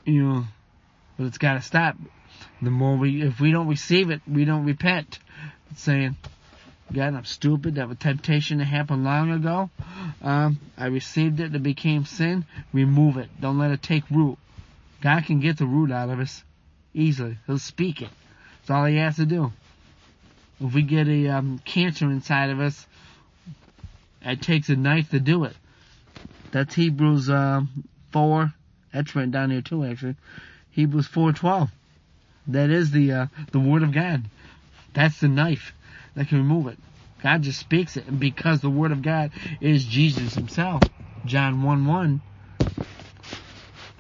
You 0.06 0.24
know, 0.24 0.44
but 1.18 1.28
it's 1.28 1.38
got 1.38 1.54
to 1.54 1.62
stop. 1.62 1.96
The 2.62 2.72
more 2.72 2.98
we, 2.98 3.22
if 3.22 3.40
we 3.40 3.52
don't 3.52 3.68
receive 3.68 4.10
it, 4.10 4.22
we 4.28 4.46
don't 4.46 4.66
repent. 4.66 5.20
It's 5.72 5.84
saying, 5.84 6.16
God, 6.94 7.14
I'm 7.14 7.26
stupid. 7.26 7.76
That 7.76 7.88
was 7.88 7.98
temptation 8.00 8.58
that 8.58 8.66
happened 8.66 9.04
long 9.04 9.32
ago. 9.32 9.70
Um, 10.22 10.60
I 10.78 10.88
received 10.88 11.40
it. 11.40 11.56
It 11.56 11.64
became 11.64 12.06
sin. 12.06 12.46
Remove 12.74 13.18
it. 13.18 13.30
Don't 13.40 13.60
let 13.60 13.72
it 13.72 13.82
take 13.82 14.04
root. 14.10 14.38
God 15.02 15.26
can 15.26 15.40
get 15.40 15.58
the 15.58 15.66
root 15.66 15.92
out 15.92 16.10
of 16.10 16.20
us 16.20 16.44
easily. 16.94 17.38
He'll 17.48 17.60
speak 17.60 18.02
it. 18.02 18.10
That's 18.60 18.72
all 18.72 18.86
he 18.86 18.98
has 18.98 19.16
to 19.18 19.26
do. 19.26 19.52
If 20.62 20.74
we 20.74 20.84
get 20.84 21.08
a 21.08 21.28
um, 21.30 21.60
cancer 21.66 22.06
inside 22.06 22.52
of 22.52 22.60
us, 22.60 22.86
it 24.22 24.42
takes 24.42 24.70
a 24.70 24.76
knife 24.76 25.10
to 25.10 25.20
do 25.20 25.46
it. 25.46 25.56
That's 26.52 26.76
Hebrews 26.76 27.30
uh, 27.30 27.62
4. 28.12 28.54
That's 28.94 29.16
written 29.16 29.32
down 29.32 29.52
here 29.52 29.62
too, 29.62 29.84
actually. 29.86 30.16
Hebrews 30.72 31.08
4:12. 31.08 31.70
That 32.48 32.70
is 32.70 32.92
the 32.92 33.12
uh, 33.12 33.26
the 33.52 33.60
word 33.60 33.84
of 33.84 33.92
God. 33.92 34.24
That's 34.94 35.20
the 35.20 35.28
knife 35.28 35.74
that 36.16 36.28
can 36.28 36.40
remove 36.40 36.68
it. 36.68 36.78
God 37.22 37.44
just 37.44 37.60
speaks 37.60 37.98
it, 37.98 38.08
and 38.08 38.20
because 38.20 38.62
the 38.62 38.70
word 38.70 38.92
of 38.92 39.02
God 39.02 39.32
is 39.60 39.86
Jesus 39.86 40.34
Himself, 40.34 40.84
John 41.26 41.62
1 41.64 41.86
1. 41.86 42.22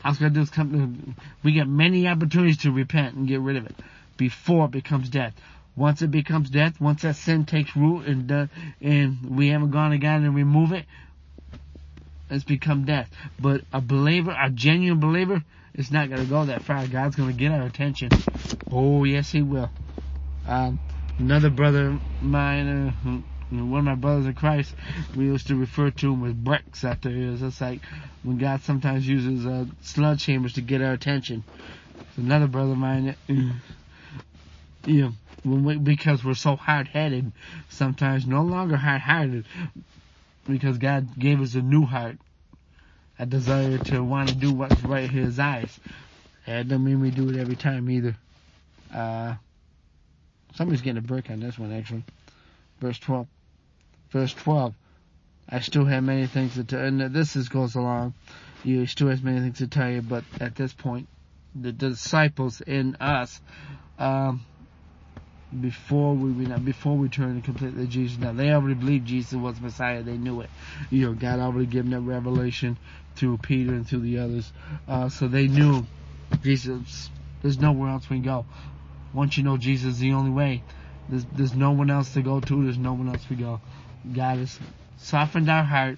I 0.03 0.09
was 0.09 0.17
gonna 0.17 0.31
do 0.31 0.41
is 0.41 0.49
come. 0.49 1.15
We 1.43 1.51
get 1.51 1.67
many 1.67 2.07
opportunities 2.07 2.57
to 2.59 2.71
repent 2.71 3.15
and 3.15 3.27
get 3.27 3.41
rid 3.41 3.57
of 3.57 3.65
it 3.65 3.75
before 4.17 4.65
it 4.65 4.71
becomes 4.71 5.09
death. 5.09 5.33
Once 5.81 6.03
it 6.03 6.11
becomes 6.11 6.51
death, 6.51 6.79
once 6.79 7.01
that 7.01 7.15
sin 7.15 7.43
takes 7.43 7.75
root 7.75 8.05
and 8.05 8.31
uh, 8.31 8.45
and 8.81 9.17
we 9.35 9.47
haven't 9.47 9.71
gone 9.71 9.93
again 9.93 10.23
and 10.23 10.35
remove 10.35 10.73
it, 10.73 10.85
it's 12.29 12.43
become 12.43 12.85
death. 12.85 13.09
But 13.39 13.61
a 13.73 13.81
believer, 13.81 14.29
a 14.39 14.51
genuine 14.51 14.99
believer, 14.99 15.43
it's 15.73 15.89
not 15.89 16.11
to 16.11 16.25
go 16.25 16.45
that 16.45 16.61
far. 16.61 16.85
God's 16.85 17.15
to 17.15 17.33
get 17.33 17.51
our 17.51 17.63
attention. 17.63 18.09
Oh 18.71 19.05
yes, 19.05 19.31
He 19.31 19.41
will. 19.41 19.71
Um, 20.45 20.79
another 21.17 21.49
brother 21.49 21.99
mine, 22.21 22.67
uh, 23.03 23.09
one 23.49 23.79
of 23.79 23.85
my 23.85 23.95
brothers 23.95 24.27
in 24.27 24.35
Christ, 24.35 24.75
we 25.17 25.25
used 25.25 25.47
to 25.47 25.55
refer 25.55 25.89
to 25.89 26.13
him 26.13 26.23
as 26.25 26.33
bricks 26.33 26.83
out 26.83 27.01
there. 27.01 27.11
It's 27.15 27.59
like 27.59 27.81
when 28.21 28.37
God 28.37 28.61
sometimes 28.61 29.07
uses 29.07 29.47
uh, 29.47 29.65
sledgehammers 29.83 30.53
to 30.53 30.61
get 30.61 30.83
our 30.83 30.93
attention. 30.93 31.43
another 32.17 32.45
brother 32.45 32.73
of 32.73 32.77
mine. 32.77 33.15
Uh, 33.27 33.33
know, 35.01 35.11
we, 35.43 35.77
because 35.77 36.23
we're 36.23 36.33
so 36.33 36.55
hard-headed, 36.55 37.31
sometimes 37.69 38.25
no 38.27 38.43
longer 38.43 38.77
hard-hearted, 38.77 39.45
because 40.47 40.77
God 40.77 41.17
gave 41.17 41.41
us 41.41 41.55
a 41.55 41.61
new 41.61 41.85
heart, 41.85 42.17
a 43.17 43.25
desire 43.25 43.77
to 43.77 44.03
want 44.03 44.29
to 44.29 44.35
do 44.35 44.51
what's 44.53 44.81
right 44.83 45.05
in 45.05 45.09
His 45.09 45.39
eyes. 45.39 45.79
That 46.45 46.67
don't 46.67 46.83
mean 46.83 47.01
we 47.01 47.11
do 47.11 47.29
it 47.29 47.37
every 47.37 47.55
time 47.55 47.89
either. 47.89 48.15
Uh, 48.93 49.35
somebody's 50.55 50.81
getting 50.81 50.97
a 50.97 51.01
break 51.01 51.29
on 51.29 51.39
this 51.39 51.57
one 51.57 51.71
actually. 51.71 52.03
Verse 52.79 52.99
12. 52.99 53.27
Verse 54.09 54.33
12. 54.33 54.73
I 55.49 55.59
still 55.59 55.85
have 55.85 56.03
many 56.03 56.27
things 56.27 56.55
to 56.55 56.63
tell, 56.63 56.79
and 56.79 56.99
this 57.13 57.35
is, 57.35 57.49
goes 57.49 57.75
along. 57.75 58.13
You 58.63 58.85
still 58.85 59.09
has 59.09 59.21
many 59.21 59.39
things 59.39 59.57
to 59.59 59.67
tell 59.67 59.89
you, 59.89 60.01
but 60.01 60.23
at 60.39 60.55
this 60.55 60.73
point, 60.73 61.07
the, 61.55 61.71
the 61.71 61.89
disciples 61.89 62.61
in 62.61 62.95
us, 62.99 63.41
um, 63.99 64.45
before 65.59 66.13
we 66.15 66.45
before 66.45 66.97
we 66.97 67.09
turned 67.09 67.43
completely 67.43 67.85
to 67.85 67.91
Jesus. 67.91 68.17
Now 68.17 68.31
they 68.31 68.51
already 68.51 68.75
believed 68.75 69.05
Jesus 69.05 69.33
was 69.33 69.59
Messiah. 69.59 70.01
They 70.01 70.17
knew 70.17 70.41
it. 70.41 70.49
You 70.89 71.07
know, 71.07 71.13
God 71.13 71.39
already 71.39 71.65
given 71.65 71.91
them 71.91 72.05
revelation 72.05 72.77
through 73.15 73.37
Peter 73.37 73.71
and 73.71 73.87
through 73.87 73.99
the 73.99 74.19
others. 74.19 74.51
Uh, 74.87 75.09
so 75.09 75.27
they 75.27 75.47
knew 75.47 75.85
Jesus. 76.41 77.09
There's 77.41 77.59
nowhere 77.59 77.89
else 77.89 78.09
we 78.09 78.17
can 78.17 78.25
go. 78.25 78.45
Once 79.13 79.37
you 79.37 79.43
know 79.43 79.57
Jesus 79.57 79.95
is 79.95 79.99
the 79.99 80.13
only 80.13 80.31
way, 80.31 80.63
there's 81.09 81.25
there's 81.33 81.55
no 81.55 81.71
one 81.71 81.89
else 81.89 82.13
to 82.13 82.21
go 82.21 82.39
to. 82.39 82.63
There's 82.63 82.77
no 82.77 82.93
one 82.93 83.09
else 83.09 83.25
we 83.29 83.35
go. 83.35 83.59
God 84.13 84.37
has 84.37 84.57
softened 84.97 85.49
our 85.49 85.63
heart. 85.63 85.97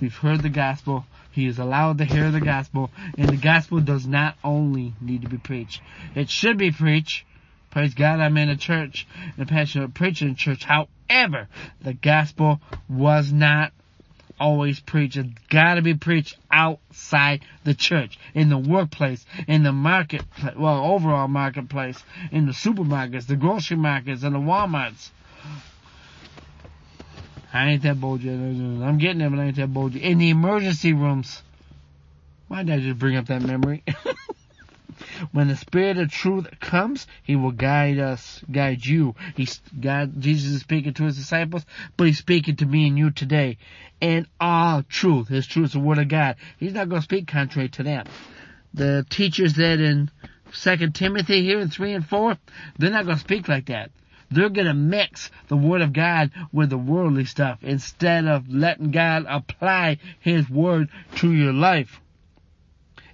We've 0.00 0.14
heard 0.14 0.42
the 0.42 0.50
gospel. 0.50 1.06
He 1.30 1.46
is 1.46 1.58
allowed 1.58 1.98
to 1.98 2.04
hear 2.04 2.30
the 2.30 2.40
gospel, 2.40 2.90
and 3.16 3.28
the 3.28 3.38
gospel 3.38 3.80
does 3.80 4.06
not 4.06 4.36
only 4.44 4.92
need 5.00 5.22
to 5.22 5.28
be 5.28 5.38
preached. 5.38 5.80
It 6.14 6.28
should 6.28 6.58
be 6.58 6.70
preached 6.70 7.24
Praise 7.72 7.94
God, 7.94 8.20
I'm 8.20 8.36
in 8.36 8.50
a 8.50 8.56
church, 8.56 9.06
in 9.34 9.42
a 9.42 9.46
passionate 9.46 9.94
preaching 9.94 10.28
in 10.28 10.36
church. 10.36 10.62
However, 10.62 11.48
the 11.80 11.94
gospel 11.94 12.60
was 12.86 13.32
not 13.32 13.72
always 14.38 14.78
preached. 14.78 15.16
It's 15.16 15.30
gotta 15.48 15.80
be 15.80 15.94
preached 15.94 16.36
outside 16.50 17.40
the 17.64 17.72
church, 17.72 18.18
in 18.34 18.50
the 18.50 18.58
workplace, 18.58 19.24
in 19.48 19.62
the 19.62 19.72
market, 19.72 20.22
well, 20.54 20.84
overall 20.84 21.28
marketplace, 21.28 22.02
in 22.30 22.44
the 22.44 22.52
supermarkets, 22.52 23.26
the 23.26 23.36
grocery 23.36 23.78
markets, 23.78 24.22
and 24.22 24.34
the 24.34 24.38
Walmarts. 24.38 25.08
I 27.54 27.70
ain't 27.70 27.82
that 27.84 27.98
bold 27.98 28.22
yet. 28.22 28.34
I'm 28.34 28.98
getting 28.98 29.18
there, 29.18 29.30
but 29.30 29.38
I 29.38 29.44
ain't 29.44 29.56
that 29.56 29.72
bold 29.72 29.94
yet. 29.94 30.04
In 30.04 30.18
the 30.18 30.28
emergency 30.28 30.92
rooms. 30.92 31.42
Why 32.48 32.64
did 32.64 32.74
I 32.74 32.80
just 32.80 32.98
bring 32.98 33.16
up 33.16 33.26
that 33.26 33.40
memory? 33.40 33.82
When 35.30 35.48
the 35.48 35.56
Spirit 35.56 35.98
of 35.98 36.10
truth 36.10 36.48
comes, 36.60 37.06
He 37.22 37.36
will 37.36 37.52
guide 37.52 37.98
us, 37.98 38.42
guide 38.50 38.84
you. 38.84 39.14
He's 39.36 39.60
God, 39.80 40.20
Jesus 40.20 40.52
is 40.52 40.60
speaking 40.60 40.94
to 40.94 41.04
His 41.04 41.16
disciples, 41.16 41.64
but 41.96 42.08
He's 42.08 42.18
speaking 42.18 42.56
to 42.56 42.66
me 42.66 42.88
and 42.88 42.98
you 42.98 43.10
today. 43.10 43.58
And 44.00 44.26
all 44.40 44.82
truth, 44.82 45.28
His 45.28 45.46
truth 45.46 45.66
is 45.66 45.72
the 45.72 45.80
Word 45.80 45.98
of 45.98 46.08
God. 46.08 46.36
He's 46.58 46.74
not 46.74 46.88
going 46.88 47.00
to 47.00 47.04
speak 47.04 47.28
contrary 47.28 47.68
to 47.70 47.84
that. 47.84 48.08
The 48.74 49.06
teachers 49.08 49.54
that 49.54 49.80
in 49.80 50.10
Second 50.52 50.94
Timothy 50.94 51.42
here 51.42 51.60
in 51.60 51.70
three 51.70 51.92
and 51.92 52.06
four, 52.06 52.36
they're 52.78 52.90
not 52.90 53.04
going 53.04 53.16
to 53.16 53.22
speak 53.24 53.48
like 53.48 53.66
that. 53.66 53.90
They're 54.30 54.48
going 54.48 54.66
to 54.66 54.74
mix 54.74 55.30
the 55.48 55.56
Word 55.56 55.82
of 55.82 55.92
God 55.92 56.30
with 56.52 56.70
the 56.70 56.78
worldly 56.78 57.26
stuff 57.26 57.58
instead 57.62 58.26
of 58.26 58.48
letting 58.48 58.90
God 58.90 59.26
apply 59.28 59.98
His 60.20 60.48
Word 60.48 60.88
to 61.16 61.30
your 61.30 61.52
life. 61.52 62.00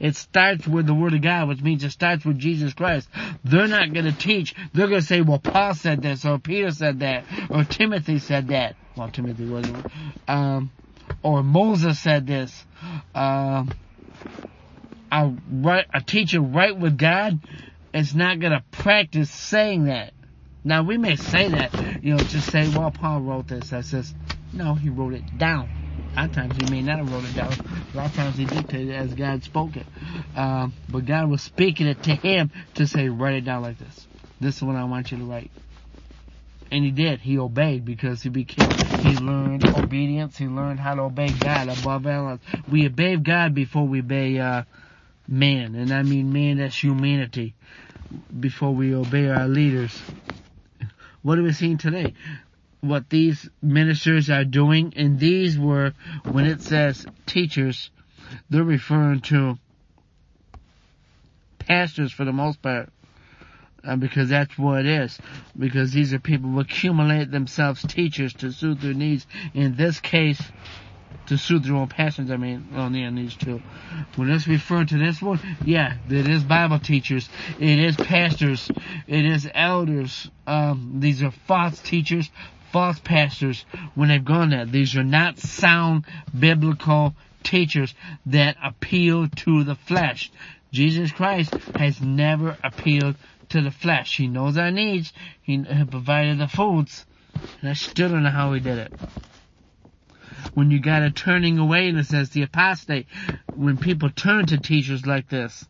It 0.01 0.17
starts 0.17 0.67
with 0.67 0.87
the 0.87 0.95
Word 0.95 1.15
of 1.15 1.23
God, 1.23 1.49
which 1.49 1.63
means 1.63 1.85
it 1.85 1.91
starts 1.91 2.25
with 2.25 2.39
Jesus 2.39 2.75
Christ. 2.75 3.09
They're 3.45 3.69
not 3.69 3.93
going 3.93 4.07
to 4.07 4.13
teach. 4.13 4.55
They're 4.73 4.87
going 4.89 5.01
to 5.01 5.07
say, 5.07 5.21
well, 5.21 5.39
Paul 5.39 5.75
said 5.75 6.03
this, 6.03 6.25
or 6.25 6.39
Peter 6.39 6.71
said 6.71 7.01
that, 7.01 7.25
or 7.51 7.65
Timothy 7.65 8.19
said 8.19 8.49
that. 8.49 8.77
Well, 8.97 9.11
Timothy 9.11 9.47
wasn't. 9.47 9.87
Um, 10.27 10.71
or 11.23 11.43
Moses 11.43 11.99
said 11.99 12.27
this. 12.27 12.65
Um, 13.15 13.71
a, 15.11 15.33
a 15.95 16.01
teacher 16.01 16.41
right 16.41 16.77
with 16.77 16.99
God 16.99 17.41
is 17.95 18.15
not 18.15 18.41
going 18.41 18.53
to 18.53 18.63
practice 18.71 19.31
saying 19.31 19.87
that. 19.87 20.13
Now 20.65 20.83
we 20.83 20.99
may 20.99 21.17
say 21.17 21.49
that, 21.49 22.03
you 22.05 22.15
know, 22.15 22.19
just 22.19 22.51
say, 22.51 22.69
well, 22.69 22.91
Paul 22.91 23.21
wrote 23.21 23.49
this. 23.49 23.71
That 23.71 23.85
says, 23.85 24.15
no, 24.53 24.75
he 24.75 24.91
wrote 24.91 25.15
it 25.15 25.39
down. 25.39 25.71
Lot 26.19 26.31
of 26.31 26.35
times 26.35 26.57
he 26.57 26.69
may 26.69 26.83
not 26.83 26.99
have 26.99 27.13
wrote 27.13 27.25
it 27.27 27.37
down. 27.37 27.53
A 27.95 27.97
lot 27.97 28.07
of 28.07 28.17
times 28.17 28.37
he 28.37 28.45
dictated 28.45 28.93
as 28.93 29.15
God 29.15 29.45
spoke 29.45 29.77
it. 29.77 29.87
Um, 30.37 30.73
but 30.89 31.07
God 31.07 31.31
was 31.31 31.43
speaking 31.43 31.87
it 31.87 32.03
to 32.03 32.11
him 32.11 32.51
to 32.75 32.89
say, 32.89 33.09
write 33.09 33.35
it 33.35 33.45
down 33.45 33.63
like 33.63 33.79
this. 33.79 34.09
This 34.41 34.57
is 34.57 34.63
what 34.65 34.75
I 34.75 34.83
want 34.83 35.13
you 35.13 35.19
to 35.19 35.25
write. 35.25 35.53
And 36.73 36.85
he 36.85 36.91
did. 36.91 37.21
He 37.21 37.39
obeyed 37.39 37.85
because 37.85 38.21
he 38.21 38.31
became, 38.31 38.69
he 39.01 39.17
learned 39.17 39.65
obedience. 39.69 40.37
He 40.37 40.49
learned 40.49 40.81
how 40.81 40.97
to 40.97 41.03
obey 41.03 41.31
God 41.31 41.69
above 41.69 42.05
all 42.05 42.31
else. 42.31 42.41
We 42.69 42.87
obey 42.87 43.15
God 43.15 43.55
before 43.55 43.87
we 43.87 44.01
obey, 44.01 44.41
uh, 44.41 44.65
man. 45.29 45.77
And 45.77 45.93
I 45.93 46.03
mean 46.03 46.33
man, 46.33 46.57
that's 46.57 46.83
humanity. 46.83 47.55
Before 48.41 48.75
we 48.75 48.93
obey 48.93 49.29
our 49.29 49.47
leaders. 49.47 49.97
What 51.23 51.39
are 51.39 51.45
we 51.45 51.53
seeing 51.53 51.79
today? 51.79 52.15
What 52.81 53.11
these 53.11 53.49
ministers 53.61 54.31
are 54.31 54.45
doing, 54.45 54.93
and 54.97 55.19
these 55.19 55.59
were, 55.59 55.95
when 56.25 56.47
it 56.47 56.61
says 56.62 57.07
teachers, 57.27 57.91
they're 58.51 58.62
referring 58.62 59.21
to 59.23 59.59
pastors 61.59 62.12
for 62.12 62.25
the 62.25 62.33
most 62.33 62.62
part. 62.62 62.91
Uh, 63.85 63.95
because 63.95 64.29
that's 64.29 64.59
what 64.59 64.81
it 64.81 64.87
is. 64.87 65.19
Because 65.57 65.93
these 65.93 66.12
are 66.12 66.19
people 66.19 66.51
who 66.51 66.61
accumulate 66.61 67.31
themselves 67.31 67.81
teachers 67.83 68.35
to 68.35 68.51
suit 68.51 68.81
their 68.81 68.93
needs. 68.93 69.25
In 69.55 69.77
this 69.77 70.01
case, 70.01 70.43
to 71.29 71.38
suit 71.38 71.62
their 71.62 71.75
own 71.75 71.88
passions. 71.88 72.31
I 72.31 72.37
mean, 72.37 72.69
on 72.75 72.93
the 72.93 73.09
these 73.11 73.37
two. 73.37 73.62
When 74.17 74.31
it's 74.31 74.49
referring 74.49 74.88
to 74.88 74.99
this 74.99 75.23
one, 75.23 75.41
yeah, 75.64 75.97
it 76.09 76.29
is 76.29 76.43
Bible 76.43 76.79
teachers, 76.79 77.29
it 77.61 77.79
is 77.79 77.97
pastors, 77.97 78.71
it 79.07 79.25
is 79.25 79.49
elders. 79.55 80.31
Um, 80.47 80.97
these 81.01 81.23
are 81.23 81.31
false 81.31 81.79
teachers, 81.81 82.31
false 82.73 82.99
pastors. 82.99 83.65
When 83.95 84.09
they've 84.09 84.25
gone 84.25 84.51
there, 84.51 84.65
these 84.65 84.97
are 84.97 85.05
not 85.05 85.39
sound 85.39 86.05
biblical 86.39 87.15
teachers 87.43 87.95
that 88.27 88.57
appeal 88.63 89.29
to 89.29 89.65
the 89.65 89.75
flesh. 89.75 90.31
Jesus 90.73 91.13
Christ 91.13 91.55
has 91.77 92.01
never 92.01 92.57
appealed 92.63 93.17
to 93.51 93.63
the 93.63 93.71
flesh. 93.71 94.17
He 94.17 94.27
knows 94.27 94.59
our 94.59 94.71
needs. 94.71 95.13
He 95.43 95.65
provided 95.91 96.39
the 96.39 96.49
foods. 96.49 97.07
And 97.61 97.71
I 97.71 97.73
still 97.75 98.11
don't 98.11 98.23
know 98.23 98.31
how 98.31 98.53
he 98.53 98.61
did 98.61 98.79
it. 98.79 98.93
When 100.55 100.71
you 100.71 100.81
got 100.81 101.03
a 101.03 101.11
turning 101.11 101.59
away, 101.59 101.89
and 101.89 101.99
it 101.99 102.07
says 102.07 102.31
the 102.31 102.43
apostate, 102.43 103.07
when 103.55 103.77
people 103.77 104.11
turn 104.11 104.47
to 104.47 104.59
teachers 104.59 105.07
like 105.07 105.29
this, 105.29 105.67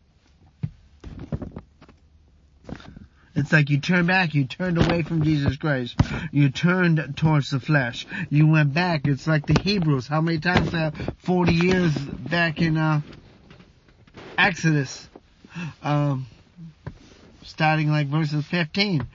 It's 3.35 3.51
like 3.51 3.69
you 3.69 3.79
turned 3.79 4.07
back, 4.07 4.33
you 4.33 4.45
turned 4.45 4.77
away 4.77 5.03
from 5.03 5.23
Jesus 5.23 5.57
Christ. 5.57 5.95
You 6.31 6.49
turned 6.49 7.15
towards 7.15 7.51
the 7.51 7.59
flesh. 7.59 8.07
You 8.29 8.47
went 8.47 8.73
back. 8.73 9.05
It's 9.05 9.27
like 9.27 9.45
the 9.45 9.53
Hebrews. 9.53 10.07
How 10.07 10.21
many 10.21 10.39
times 10.39 10.71
that 10.71 10.95
40 11.19 11.53
years 11.53 11.95
back 11.95 12.61
in, 12.61 12.77
uh, 12.77 13.01
Exodus, 14.37 15.09
um, 15.83 16.25
starting 17.43 17.91
like 17.91 18.07
verses 18.07 18.45
15. 18.45 19.05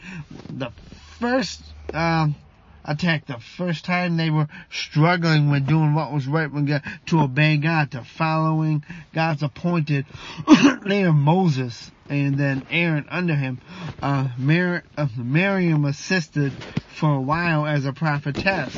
The 0.50 0.70
first, 1.18 1.62
um, 1.92 2.36
attack 2.84 3.26
the 3.26 3.38
first 3.38 3.84
time 3.84 4.16
they 4.16 4.30
were 4.30 4.48
struggling 4.70 5.50
with 5.50 5.66
doing 5.66 5.94
what 5.94 6.12
was 6.12 6.26
right 6.26 6.50
when 6.52 6.66
God, 6.66 6.82
to 7.06 7.20
obey 7.20 7.56
God, 7.56 7.92
to 7.92 8.04
following 8.04 8.84
God's 9.12 9.42
appointed 9.42 10.06
leader 10.82 11.12
Moses 11.12 11.90
and 12.08 12.36
then 12.36 12.66
Aaron 12.70 13.06
under 13.10 13.34
him. 13.34 13.58
Uh, 14.02 14.28
Mar- 14.38 14.84
uh, 14.96 15.08
Miriam 15.16 15.84
assisted 15.84 16.52
for 16.98 17.14
a 17.14 17.20
while 17.20 17.66
as 17.66 17.86
a 17.86 17.92
prophetess. 17.92 18.76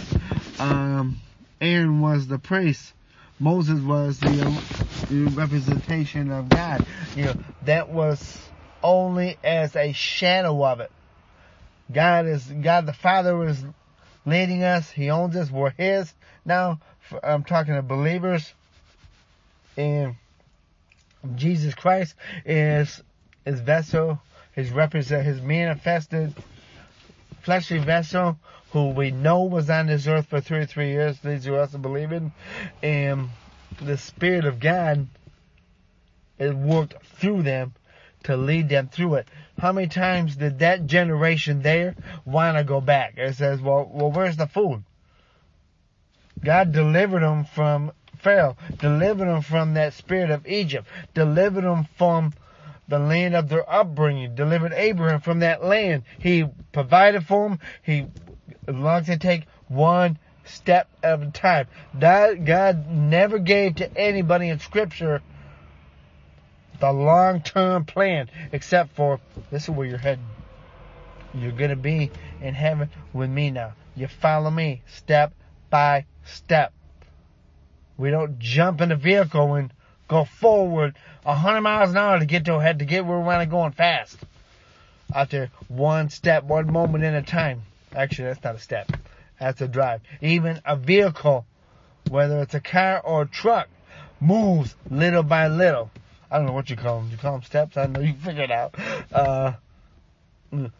Um, 0.58 1.16
Aaron 1.60 2.00
was 2.00 2.26
the 2.26 2.38
priest. 2.38 2.92
Moses 3.38 3.80
was 3.80 4.18
the, 4.18 4.28
uh, 4.28 4.60
the 5.10 5.24
representation 5.34 6.30
of 6.30 6.48
God. 6.48 6.86
You 7.14 7.24
know, 7.24 7.34
that 7.64 7.88
was 7.90 8.38
only 8.82 9.36
as 9.42 9.76
a 9.76 9.92
shadow 9.92 10.64
of 10.64 10.80
it. 10.80 10.90
God 11.92 12.26
is, 12.26 12.44
God 12.44 12.86
the 12.86 12.92
Father 12.92 13.36
was 13.36 13.62
leading 14.26 14.64
us. 14.64 14.90
He 14.90 15.08
owns 15.10 15.36
us. 15.36 15.50
We're 15.50 15.70
His. 15.70 16.12
Now, 16.44 16.80
I'm 17.22 17.44
talking 17.44 17.74
to 17.74 17.82
believers. 17.82 18.52
And 19.76 20.16
Jesus 21.36 21.74
Christ 21.74 22.14
is 22.44 23.02
His 23.44 23.60
vessel, 23.60 24.20
His 24.52 24.70
represent, 24.70 25.24
His 25.24 25.40
manifested 25.40 26.34
fleshly 27.42 27.78
vessel, 27.78 28.36
who 28.72 28.90
we 28.90 29.12
know 29.12 29.44
was 29.44 29.70
on 29.70 29.86
this 29.86 30.08
earth 30.08 30.26
for 30.26 30.40
33 30.40 30.88
years. 30.88 31.18
These 31.20 31.46
are 31.46 31.60
us 31.60 31.70
to 31.70 31.78
believe 31.78 32.10
in. 32.10 32.32
And 32.82 33.28
the 33.80 33.96
Spirit 33.96 34.44
of 34.44 34.58
God 34.58 35.06
is 36.40 36.52
worked 36.52 36.94
through 37.18 37.44
them 37.44 37.72
to 38.26 38.36
lead 38.36 38.68
them 38.68 38.88
through 38.88 39.14
it. 39.14 39.28
How 39.58 39.72
many 39.72 39.86
times 39.86 40.36
did 40.36 40.58
that 40.58 40.86
generation 40.86 41.62
there 41.62 41.94
want 42.24 42.58
to 42.58 42.64
go 42.64 42.80
back? 42.80 43.14
It 43.16 43.36
says, 43.36 43.60
well, 43.60 43.88
well, 43.90 44.10
where's 44.10 44.36
the 44.36 44.46
food? 44.46 44.82
God 46.44 46.72
delivered 46.72 47.22
them 47.22 47.44
from 47.44 47.92
Pharaoh, 48.18 48.56
delivered 48.78 49.26
them 49.26 49.42
from 49.42 49.74
that 49.74 49.94
spirit 49.94 50.30
of 50.30 50.46
Egypt, 50.46 50.88
delivered 51.14 51.64
them 51.64 51.86
from 51.96 52.34
the 52.88 52.98
land 52.98 53.34
of 53.34 53.48
their 53.48 53.68
upbringing, 53.70 54.34
delivered 54.34 54.72
Abraham 54.72 55.20
from 55.20 55.40
that 55.40 55.64
land. 55.64 56.02
He 56.18 56.44
provided 56.72 57.26
for 57.26 57.48
them. 57.48 57.58
He, 57.82 58.06
as 58.66 58.74
long 58.74 59.00
as 59.00 59.06
they 59.06 59.16
take 59.16 59.46
one 59.68 60.18
step 60.44 60.88
at 61.02 61.22
a 61.22 61.30
time. 61.30 61.66
God, 61.98 62.44
God 62.44 62.90
never 62.90 63.38
gave 63.38 63.76
to 63.76 63.96
anybody 63.96 64.48
in 64.48 64.58
scripture 64.58 65.22
the 66.80 66.92
long 66.92 67.40
term 67.40 67.84
plan, 67.84 68.28
except 68.52 68.94
for 68.94 69.20
this 69.50 69.64
is 69.64 69.70
where 69.70 69.86
you're 69.86 69.98
heading. 69.98 70.24
You're 71.34 71.52
going 71.52 71.70
to 71.70 71.76
be 71.76 72.10
in 72.40 72.54
heaven 72.54 72.90
with 73.12 73.30
me 73.30 73.50
now. 73.50 73.74
You 73.94 74.08
follow 74.08 74.50
me 74.50 74.82
step 74.86 75.34
by 75.70 76.06
step. 76.24 76.72
We 77.96 78.10
don't 78.10 78.38
jump 78.38 78.80
in 78.80 78.90
the 78.90 78.96
vehicle 78.96 79.54
and 79.54 79.72
go 80.08 80.24
forward 80.24 80.96
100 81.22 81.60
miles 81.60 81.90
an 81.90 81.96
hour 81.96 82.18
to 82.18 82.26
get 82.26 82.44
to 82.44 82.60
head 82.60 82.78
to 82.78 82.84
get 82.84 83.04
where 83.04 83.18
we 83.18 83.24
want 83.24 83.42
to 83.42 83.46
going 83.46 83.72
fast. 83.72 84.16
There, 85.30 85.50
one 85.68 86.10
step, 86.10 86.44
one 86.44 86.70
moment 86.70 87.04
at 87.04 87.14
a 87.14 87.22
time. 87.22 87.62
Actually, 87.94 88.28
that's 88.28 88.44
not 88.44 88.56
a 88.56 88.60
step. 88.60 88.92
That's 89.40 89.60
a 89.60 89.68
drive. 89.68 90.00
Even 90.20 90.60
a 90.64 90.76
vehicle, 90.76 91.46
whether 92.08 92.40
it's 92.42 92.54
a 92.54 92.60
car 92.60 93.00
or 93.00 93.22
a 93.22 93.26
truck, 93.26 93.68
moves 94.20 94.74
little 94.90 95.22
by 95.22 95.48
little. 95.48 95.90
I 96.30 96.38
don't 96.38 96.46
know 96.46 96.52
what 96.52 96.70
you 96.70 96.76
call 96.76 97.00
them. 97.00 97.10
You 97.10 97.16
call 97.16 97.32
them 97.32 97.42
steps? 97.42 97.76
I 97.76 97.86
know 97.86 98.00
you 98.00 98.14
figured 98.14 98.50
out. 98.50 98.74
Uh, 99.12 99.52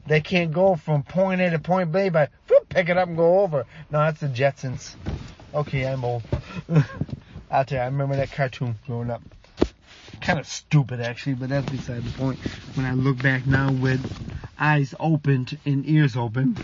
they 0.06 0.20
can't 0.20 0.52
go 0.52 0.76
from 0.76 1.02
point 1.02 1.40
A 1.40 1.50
to 1.50 1.58
point 1.58 1.92
B 1.92 2.08
by 2.08 2.28
pick 2.68 2.88
it 2.88 2.98
up 2.98 3.08
and 3.08 3.16
go 3.16 3.40
over. 3.40 3.64
No, 3.90 3.98
that's 3.98 4.20
the 4.20 4.28
Jetsons. 4.28 4.94
Okay, 5.54 5.86
I'm 5.86 6.04
old. 6.04 6.22
Out 7.50 7.68
there, 7.68 7.82
I 7.82 7.86
remember 7.86 8.16
that 8.16 8.32
cartoon 8.32 8.76
growing 8.86 9.10
up. 9.10 9.22
Kind 10.20 10.38
of 10.38 10.46
stupid 10.46 11.00
actually, 11.00 11.34
but 11.34 11.48
that's 11.48 11.70
beside 11.70 12.02
the 12.02 12.18
point. 12.18 12.38
When 12.74 12.84
I 12.86 12.92
look 12.92 13.22
back 13.22 13.46
now 13.46 13.70
with 13.70 14.00
eyes 14.58 14.94
opened 14.98 15.58
and 15.64 15.88
ears 15.88 16.16
open, 16.16 16.56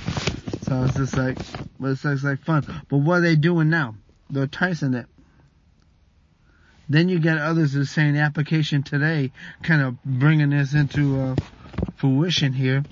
so 0.62 0.84
it's 0.84 0.96
just 0.96 1.16
like, 1.16 1.38
but 1.78 1.92
it's, 1.92 2.04
it's 2.04 2.24
like 2.24 2.40
fun. 2.40 2.64
But 2.88 2.98
what 2.98 3.18
are 3.18 3.20
they 3.20 3.36
doing 3.36 3.70
now? 3.70 3.94
They're 4.30 4.46
Tyson 4.46 4.94
it. 4.94 5.06
Then 6.92 7.09
you 7.09 7.20
get 7.20 7.38
others 7.38 7.72
that 7.72 7.81
are 7.81 7.85
saying 7.87 8.18
application 8.18 8.83
today, 8.83 9.33
kind 9.62 9.81
of 9.81 10.05
bringing 10.05 10.50
this 10.50 10.74
into 10.74 11.18
uh, 11.18 11.37
fruition 11.96 12.52
here, 12.52 12.85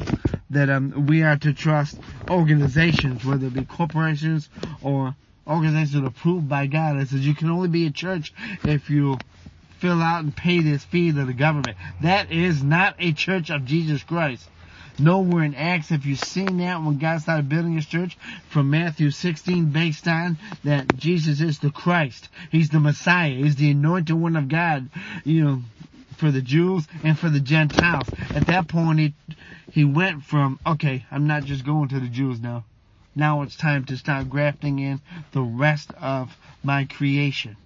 that 0.49 0.71
um, 0.71 1.07
we 1.07 1.23
are 1.23 1.37
to 1.37 1.53
trust 1.53 1.99
organizations, 2.31 3.27
whether 3.27 3.49
it 3.49 3.53
be 3.53 3.67
corporations 3.67 4.49
or 4.83 5.15
organizations 5.47 6.07
approved 6.07 6.49
by 6.49 6.67
God. 6.67 6.97
It 6.97 7.09
says 7.09 7.27
you 7.27 7.35
can 7.35 7.51
only 7.51 7.69
be 7.69 7.87
a 7.87 7.91
church 7.91 8.33
if 8.65 8.89
you 8.89 9.19
fill 9.81 10.01
out 10.01 10.25
and 10.25 10.35
pay 10.35 10.61
this 10.61 10.83
fee 10.83 11.13
to 11.13 11.27
the 11.27 11.35
government. 11.35 11.77
That 12.01 12.33
is 12.33 12.63
not 12.63 12.95
a 13.01 13.13
church 13.13 13.51
of 13.51 13.67
Jesus 13.67 14.03
Christ. 14.03 14.49
Nowhere 15.01 15.45
in 15.45 15.55
Acts 15.55 15.89
have 15.89 16.05
you 16.05 16.15
seen 16.15 16.59
that 16.59 16.83
when 16.83 16.99
God 16.99 17.23
started 17.23 17.49
building 17.49 17.73
his 17.73 17.87
church 17.87 18.19
from 18.51 18.69
Matthew 18.69 19.11
16 19.11 19.73
based 19.73 20.07
on 20.07 20.37
that 20.65 20.95
Jesus 20.99 21.41
is 21.41 21.59
the 21.59 21.71
Christ. 21.71 22.29
He's 22.53 22.69
the 22.69 22.81
Messiah. 22.81 23.31
He's 23.31 23.57
the 23.57 23.71
anointed 23.71 24.15
one 24.15 24.37
of 24.37 24.49
God, 24.49 24.91
you 25.25 25.43
know, 25.43 25.63
for 26.17 26.31
the 26.31 26.43
Jews 26.43 26.87
and 27.03 27.19
for 27.19 27.31
the 27.31 27.41
Gentiles. 27.41 28.09
At 28.35 28.47
that 28.47 28.69
point, 28.69 28.99
he, 29.01 29.15
he 29.71 29.85
went 29.87 30.23
from, 30.23 30.61
okay, 30.67 31.07
I'm 31.11 31.27
not 31.27 31.45
just 31.45 31.65
going 31.65 31.89
to 31.89 32.01
the 32.01 32.09
Jews 32.09 32.39
now. 32.39 32.67
Now 33.15 33.41
it's 33.41 33.57
time 33.57 33.87
to 33.87 33.97
start 33.97 34.29
grafting 34.29 34.81
in 34.81 35.01
the 35.33 35.41
rest 35.41 35.93
of 35.95 36.37
my 36.63 36.85
creation. 36.85 37.57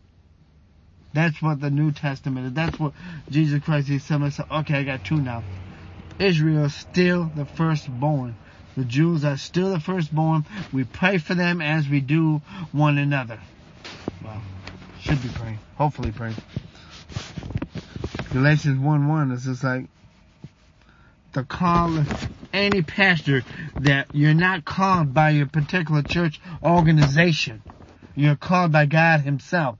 That's 1.12 1.42
what 1.42 1.60
the 1.60 1.70
New 1.70 1.90
Testament 1.90 2.46
is. 2.46 2.52
That's 2.52 2.78
what 2.78 2.92
Jesus 3.28 3.62
Christ 3.64 3.90
is 3.90 4.06
telling 4.06 4.24
us. 4.24 4.40
Okay, 4.50 4.74
I 4.74 4.82
got 4.84 5.04
two 5.04 5.20
now. 5.20 5.42
Israel 6.18 6.66
is 6.66 6.74
still 6.74 7.30
the 7.34 7.44
firstborn. 7.44 8.36
The 8.76 8.84
Jews 8.84 9.24
are 9.24 9.36
still 9.36 9.70
the 9.70 9.80
firstborn. 9.80 10.44
We 10.72 10.84
pray 10.84 11.18
for 11.18 11.34
them 11.34 11.60
as 11.60 11.88
we 11.88 12.00
do 12.00 12.42
one 12.72 12.98
another. 12.98 13.38
Well, 14.22 14.42
should 15.00 15.22
be 15.22 15.28
praying. 15.28 15.58
Hopefully 15.76 16.12
praying. 16.12 16.36
Galatians 18.32 18.80
1 18.80 19.08
1 19.08 19.30
is 19.32 19.44
just 19.44 19.62
like 19.62 19.86
the 21.32 21.44
call 21.44 21.98
of 21.98 22.28
any 22.52 22.82
pastor 22.82 23.42
that 23.80 24.08
you're 24.12 24.34
not 24.34 24.64
called 24.64 25.14
by 25.14 25.30
your 25.30 25.46
particular 25.46 26.02
church 26.02 26.40
organization. 26.62 27.62
You're 28.14 28.36
called 28.36 28.72
by 28.72 28.86
God 28.86 29.20
Himself 29.20 29.78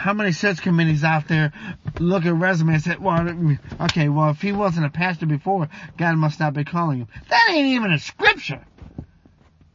how 0.00 0.14
many 0.14 0.32
search 0.32 0.62
committees 0.62 1.04
out 1.04 1.28
there 1.28 1.52
look 2.00 2.24
at 2.24 2.34
resumes 2.34 2.86
and 2.86 2.96
say, 2.96 3.00
well, 3.00 3.58
okay, 3.82 4.08
well, 4.08 4.30
if 4.30 4.40
he 4.40 4.52
wasn't 4.52 4.86
a 4.86 4.90
pastor 4.90 5.26
before, 5.26 5.68
God 5.96 6.16
must 6.16 6.40
not 6.40 6.54
be 6.54 6.64
calling 6.64 7.00
him. 7.00 7.08
That 7.28 7.48
ain't 7.50 7.68
even 7.68 7.92
a 7.92 7.98
scripture. 7.98 8.64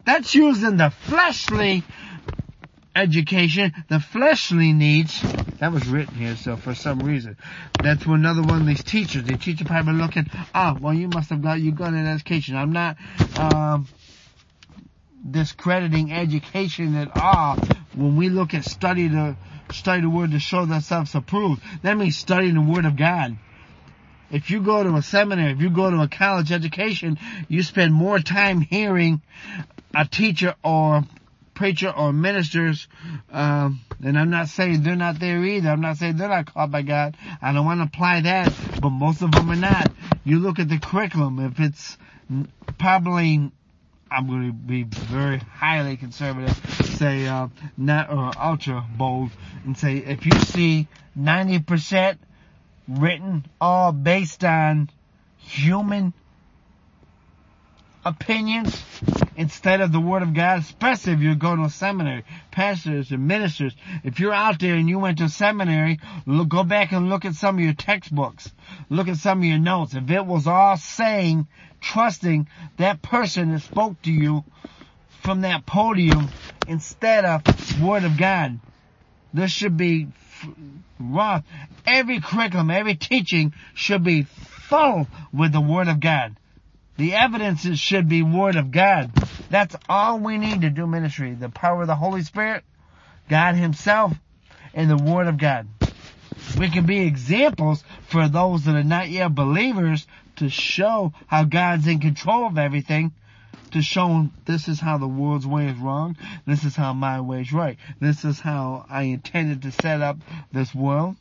That's 0.05 0.35
using 0.35 0.77
the 0.77 0.89
fleshly 0.89 1.83
education, 2.95 3.73
the 3.89 3.99
fleshly 3.99 4.73
needs. 4.73 5.21
That 5.59 5.71
was 5.71 5.87
written 5.87 6.15
here, 6.15 6.35
so 6.35 6.55
for 6.57 6.75
some 6.75 6.99
reason. 6.99 7.37
That's 7.81 8.05
another 8.05 8.41
one 8.41 8.61
of 8.61 8.67
these 8.67 8.83
teachers. 8.83 9.23
The 9.23 9.37
teacher 9.37 9.65
probably 9.65 9.93
looking, 9.93 10.29
oh, 10.53 10.77
well, 10.79 10.93
you 10.93 11.07
must 11.07 11.29
have 11.29 11.41
got, 11.41 11.59
you 11.59 11.71
got 11.71 11.93
an 11.93 12.07
education. 12.07 12.55
I'm 12.55 12.71
not, 12.71 12.97
um, 13.37 13.87
discrediting 15.29 16.11
education 16.11 16.95
at 16.95 17.09
all. 17.15 17.57
When 17.95 18.15
we 18.15 18.29
look 18.29 18.53
at 18.53 18.63
study 18.63 19.07
the, 19.07 19.35
study 19.71 20.01
the 20.01 20.09
word 20.09 20.31
to 20.31 20.39
show 20.39 20.65
themselves 20.65 21.15
approved. 21.15 21.61
That 21.81 21.97
means 21.97 22.17
studying 22.17 22.55
the 22.55 22.61
word 22.61 22.85
of 22.85 22.95
God. 22.95 23.37
If 24.31 24.49
you 24.49 24.61
go 24.61 24.83
to 24.83 24.95
a 24.95 25.01
seminary, 25.01 25.51
if 25.51 25.61
you 25.61 25.69
go 25.69 25.89
to 25.89 26.01
a 26.01 26.07
college 26.07 26.51
education, 26.51 27.19
you 27.47 27.63
spend 27.63 27.93
more 27.93 28.19
time 28.19 28.59
hearing 28.61 29.21
a 29.95 30.05
teacher 30.05 30.55
or 30.63 31.03
preacher 31.53 31.89
or 31.89 32.11
ministers, 32.11 32.87
um, 33.31 33.79
and 34.03 34.19
I'm 34.19 34.29
not 34.29 34.49
saying 34.49 34.83
they're 34.83 34.95
not 34.95 35.19
there 35.19 35.43
either. 35.43 35.69
I'm 35.69 35.81
not 35.81 35.97
saying 35.97 36.17
they're 36.17 36.27
not 36.27 36.53
called 36.53 36.71
by 36.71 36.81
God. 36.81 37.15
I 37.41 37.53
don't 37.53 37.65
want 37.65 37.79
to 37.79 37.85
apply 37.85 38.21
that, 38.21 38.53
but 38.81 38.89
most 38.89 39.21
of 39.21 39.31
them 39.31 39.49
are 39.49 39.55
not. 39.55 39.91
You 40.25 40.39
look 40.39 40.59
at 40.59 40.67
the 40.67 40.79
curriculum, 40.79 41.39
if 41.39 41.59
it's 41.59 41.97
probably 42.77 43.51
I'm 44.11 44.27
going 44.27 44.47
to 44.47 44.53
be 44.53 44.83
very 44.83 45.39
highly 45.39 45.97
conservative, 45.97 46.57
say 46.95 47.27
uh, 47.27 47.47
not 47.77 48.09
or 48.09 48.31
ultra 48.39 48.85
bold, 48.97 49.31
and 49.65 49.77
say 49.77 49.97
if 49.97 50.25
you 50.25 50.39
see 50.39 50.87
90% 51.17 52.17
written 52.87 53.45
all 53.59 53.91
based 53.91 54.43
on 54.43 54.89
human 55.37 56.13
opinions 58.05 58.79
instead 59.35 59.81
of 59.81 59.91
the 59.91 59.99
Word 59.99 60.21
of 60.21 60.33
God, 60.33 60.59
especially 60.59 61.13
if 61.13 61.19
you're 61.19 61.35
going 61.35 61.57
to 61.57 61.65
a 61.65 61.69
seminary, 61.69 62.23
pastors 62.51 63.11
and 63.11 63.27
ministers. 63.27 63.75
If 64.03 64.19
you're 64.19 64.33
out 64.33 64.59
there 64.59 64.75
and 64.75 64.87
you 64.87 64.99
went 64.99 65.17
to 65.17 65.29
seminary, 65.29 65.99
look, 66.25 66.49
go 66.49 66.63
back 66.63 66.91
and 66.91 67.09
look 67.09 67.25
at 67.25 67.33
some 67.33 67.57
of 67.57 67.63
your 67.63 67.73
textbooks. 67.73 68.51
Look 68.89 69.07
at 69.07 69.17
some 69.17 69.39
of 69.39 69.45
your 69.45 69.57
notes. 69.57 69.95
If 69.95 70.09
it 70.09 70.25
was 70.25 70.45
all 70.45 70.77
saying, 70.77 71.47
trusting 71.81 72.47
that 72.77 73.01
person 73.01 73.51
that 73.51 73.61
spoke 73.61 74.01
to 74.03 74.11
you 74.11 74.43
from 75.25 75.41
that 75.41 75.65
podium 75.65 76.29
instead 76.67 77.25
of 77.25 77.41
Word 77.81 78.03
of 78.03 78.15
God, 78.15 78.59
this 79.33 79.51
should 79.51 79.75
be 79.75 80.07
raw. 80.99 81.41
Every 81.85 82.21
curriculum, 82.21 82.69
every 82.69 82.95
teaching 82.95 83.53
should 83.73 84.03
be 84.03 84.23
full 84.69 85.07
with 85.33 85.51
the 85.51 85.61
Word 85.61 85.87
of 85.87 85.99
God. 85.99 86.37
The 86.97 87.15
evidences 87.15 87.79
should 87.79 88.07
be 88.07 88.21
Word 88.21 88.55
of 88.55 88.71
God. 88.71 89.11
That's 89.49 89.75
all 89.89 90.19
we 90.19 90.37
need 90.37 90.61
to 90.61 90.69
do 90.69 90.85
ministry. 90.85 91.33
The 91.33 91.49
power 91.49 91.81
of 91.81 91.87
the 91.87 91.95
Holy 91.95 92.21
Spirit, 92.21 92.63
God 93.27 93.55
Himself, 93.55 94.13
and 94.75 94.89
the 94.89 95.11
Word 95.11 95.25
of 95.25 95.39
God. 95.39 95.67
We 96.59 96.69
can 96.69 96.85
be 96.85 96.99
examples 96.99 97.83
for 98.07 98.27
those 98.27 98.65
that 98.65 98.75
are 98.75 98.83
not 98.83 99.09
yet 99.09 99.33
believers 99.33 100.05
to 100.35 100.49
show 100.49 101.13
how 101.25 101.45
God's 101.45 101.87
in 101.87 101.99
control 101.99 102.45
of 102.45 102.59
everything. 102.59 103.11
To 103.75 103.81
show 103.81 104.07
them 104.07 104.31
this 104.45 104.69
is 104.69 104.79
how 104.79 104.97
the 104.97 105.05
world's 105.05 105.45
way 105.45 105.67
is 105.67 105.77
wrong. 105.77 106.15
This 106.47 106.63
is 106.63 106.77
how 106.77 106.93
my 106.93 107.19
way 107.19 107.41
is 107.41 107.51
right. 107.51 107.77
This 107.99 108.23
is 108.23 108.39
how 108.39 108.85
I 108.89 109.01
intended 109.01 109.63
to 109.63 109.71
set 109.73 110.01
up 110.01 110.15
this 110.53 110.73
world. 110.73 111.17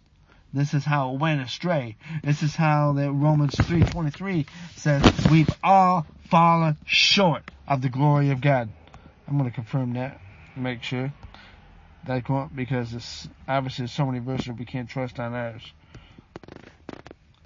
This 0.52 0.72
is 0.72 0.84
how 0.84 1.12
it 1.12 1.18
went 1.18 1.40
astray. 1.40 1.96
This 2.22 2.44
is 2.44 2.54
how 2.54 2.92
that 2.92 3.10
Romans 3.10 3.56
3.23 3.56 4.46
says, 4.76 5.02
we've 5.32 5.50
all 5.64 6.06
fallen 6.30 6.76
short 6.86 7.42
of 7.66 7.82
the 7.82 7.88
glory 7.88 8.30
of 8.30 8.40
God. 8.40 8.68
I'm 9.26 9.36
going 9.36 9.50
to 9.50 9.54
confirm 9.54 9.94
that, 9.94 10.20
make 10.56 10.84
sure. 10.84 11.12
That 12.06 12.22
quote, 12.22 12.54
because 12.54 12.94
it's 12.94 13.28
obviously 13.48 13.88
so 13.88 14.06
many 14.06 14.20
verses 14.20 14.52
we 14.56 14.64
can't 14.64 14.88
trust 14.88 15.18
on 15.18 15.34
ours. 15.34 15.72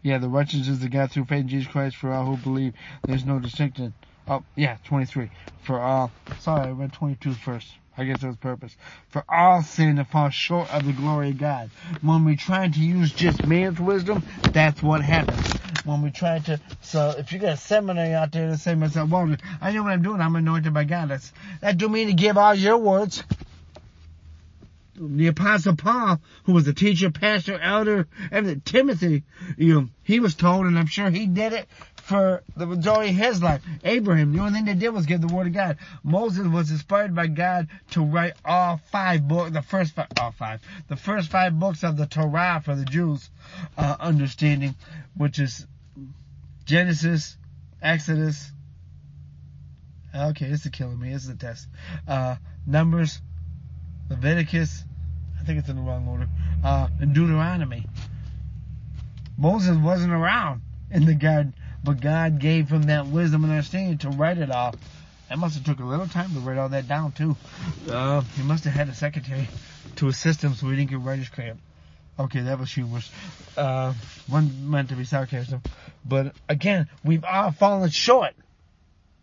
Yeah, 0.03 0.19
the 0.19 0.29
righteousness 0.29 0.85
of 0.85 0.91
God 0.91 1.11
through 1.11 1.25
faith 1.25 1.41
in 1.41 1.49
Jesus 1.49 1.73
Christ 1.73 1.97
for 1.97 2.13
all 2.13 2.27
who 2.27 2.37
believe. 2.37 2.75
There's 3.07 3.25
no 3.25 3.39
distinction. 3.39 3.95
Oh, 4.29 4.45
yeah, 4.57 4.77
23. 4.85 5.31
For 5.63 5.81
all. 5.81 6.13
Sorry, 6.41 6.69
I 6.69 6.71
read 6.73 6.93
22 6.93 7.33
first. 7.33 7.67
I 7.97 8.05
guess 8.05 8.21
that's 8.21 8.37
purpose. 8.37 8.77
For 9.09 9.25
all 9.29 9.63
sin 9.63 9.97
to 9.97 10.05
fall 10.05 10.31
short 10.31 10.73
of 10.73 10.87
the 10.87 10.93
glory 10.93 11.31
of 11.31 11.39
God. 11.39 11.71
When 12.01 12.25
we 12.25 12.37
try 12.37 12.69
to 12.69 12.81
use 12.81 13.13
just 13.13 13.45
man's 13.45 13.81
wisdom, 13.81 14.23
that's 14.53 14.83
what 14.83 15.03
happens. 15.03 15.51
When 15.85 16.03
we 16.03 16.11
try 16.11 16.39
to, 16.41 16.61
so 16.81 17.15
if 17.19 17.33
you 17.33 17.41
got 17.41 17.55
a 17.55 17.57
seminary 17.57 18.15
out 18.15 18.31
there 18.31 18.51
that 18.51 18.59
say 18.59 18.75
myself, 18.77 19.11
well, 19.11 19.35
I 19.61 19.73
know 19.73 19.83
what 19.83 19.93
I'm 19.93 20.03
doing, 20.03 20.21
I'm 20.21 20.37
anointed 20.37 20.73
by 20.73 20.85
God. 20.85 21.09
That's, 21.09 21.33
that 21.61 21.77
do 21.77 21.89
mean 21.89 22.07
to 22.07 22.13
give 22.13 22.39
all 22.39 22.55
your 22.55 22.77
words. 22.77 23.25
The 24.95 25.29
apostle 25.29 25.77
Paul, 25.77 26.21
who 26.45 26.53
was 26.53 26.69
a 26.69 26.75
teacher, 26.75 27.11
pastor, 27.11 27.59
elder, 27.59 28.09
and 28.31 28.65
Timothy, 28.65 29.25
you 29.57 29.75
know, 29.75 29.89
he 30.03 30.21
was 30.21 30.35
told, 30.35 30.67
and 30.67 30.79
I'm 30.79 30.87
sure 30.87 31.09
he 31.09 31.27
did 31.27 31.53
it, 31.53 31.69
for 32.09 32.43
the 32.57 32.65
majority 32.65 33.11
of 33.11 33.17
his 33.17 33.43
life. 33.43 33.63
Abraham, 33.85 34.33
the 34.33 34.41
only 34.41 34.55
thing 34.55 34.65
they 34.65 34.73
did 34.73 34.89
was 34.89 35.05
give 35.05 35.21
the 35.21 35.27
word 35.27 35.47
of 35.47 35.53
God. 35.53 35.77
Moses 36.03 36.47
was 36.47 36.71
inspired 36.71 37.15
by 37.15 37.27
God 37.27 37.69
to 37.91 38.03
write 38.03 38.33
all 38.47 38.81
five 38.91 39.29
books, 39.29 39.51
the 39.51 39.61
first 39.61 39.95
five, 39.95 40.07
all 40.19 40.33
five, 40.33 40.63
the 40.89 40.97
first 40.97 41.31
five 41.31 41.59
books 41.59 41.85
of 41.85 41.99
the 41.99 42.07
Torah 42.07 42.63
for 42.65 42.75
the 42.75 42.87
Jews, 42.87 43.29
uh, 43.77 43.97
understanding, 44.01 44.75
which 45.19 45.39
is 45.39 45.67
Genesis, 46.65 47.37
Exodus, 47.83 48.53
okay, 50.15 50.49
this 50.49 50.65
is 50.65 50.71
killing 50.71 50.99
me, 50.99 51.13
this 51.13 51.25
is 51.25 51.29
a 51.29 51.37
test, 51.37 51.69
uh, 52.09 52.37
Numbers, 52.67 53.21
Leviticus, 54.09 54.83
I 55.39 55.45
think 55.45 55.59
it's 55.59 55.69
in 55.69 55.77
the 55.77 55.83
wrong 55.83 56.09
order, 56.09 56.29
uh, 56.65 56.89
and 57.01 57.15
Deuteronomy. 57.15 57.85
Moses 59.37 59.77
wasn't 59.77 60.15
around 60.15 60.63
in 60.91 61.05
the 61.05 61.15
garden 61.15 61.53
but 61.85 62.01
God 62.01 62.39
gave 62.39 62.69
him 62.69 62.85
that 62.85 63.07
wisdom 63.07 63.45
and 63.45 63.53
understanding 63.53 63.99
to 63.99 64.11
write 64.11 64.39
it 64.39 64.51
all. 64.51 64.75
That 65.29 65.39
must 65.39 65.57
have 65.57 65.65
took 65.65 65.81
a 65.81 65.85
little 65.85 66.09
time 66.09 66.33
to 66.35 66.41
write 66.41 66.59
all 66.59 66.71
that 66.71 66.89
down 66.89 67.13
too. 67.13 67.37
Uh, 67.89 68.23
he 68.37 68.43
must 68.43 68.65
have 68.65 68.73
had 68.73 68.89
a 68.89 68.95
secretary 68.95 69.49
to 69.97 70.09
assist 70.09 70.43
him 70.43 70.55
so 70.55 70.69
he 70.69 70.77
didn't 70.77 70.91
get 70.91 71.01
writer's 71.01 71.29
cramp. 71.29 71.61
Okay, 72.19 72.41
that 72.41 72.59
was 72.59 72.73
humorous. 72.73 73.11
Uh, 73.57 73.93
one 74.27 74.71
meant 74.71 74.89
to 74.89 74.97
be 74.97 75.05
sarcasm. 75.05 75.63
But 76.05 76.35
again, 76.49 76.89
we've 77.05 77.25
all 77.25 77.53
fallen 77.53 77.91
short. 77.91 78.35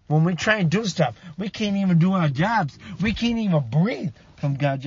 When 0.08 0.24
we 0.24 0.36
try 0.36 0.58
and 0.58 0.70
do 0.70 0.86
stuff, 0.86 1.16
we 1.38 1.50
can't 1.50 1.76
even 1.78 1.98
do 1.98 2.14
our 2.14 2.30
jobs. 2.30 2.78
We 3.02 3.14
can't 3.14 3.40
even 3.40 3.64
breathe 3.70 4.14
from 4.38 4.56
God. 4.56 4.86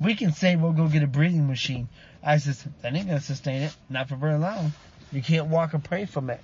We 0.00 0.14
can 0.14 0.32
say 0.32 0.56
we'll 0.56 0.72
go 0.72 0.88
get 0.88 1.04
a 1.04 1.06
breathing 1.06 1.46
machine. 1.46 1.88
I 2.22 2.38
says, 2.38 2.66
that 2.82 2.94
ain't 2.94 3.06
gonna 3.06 3.20
sustain 3.20 3.62
it. 3.62 3.76
Not 3.88 4.08
for 4.08 4.16
very 4.16 4.38
long. 4.38 4.72
You 5.12 5.22
can't 5.22 5.46
walk 5.46 5.74
and 5.74 5.84
pray 5.84 6.04
from 6.04 6.28
it. 6.30 6.40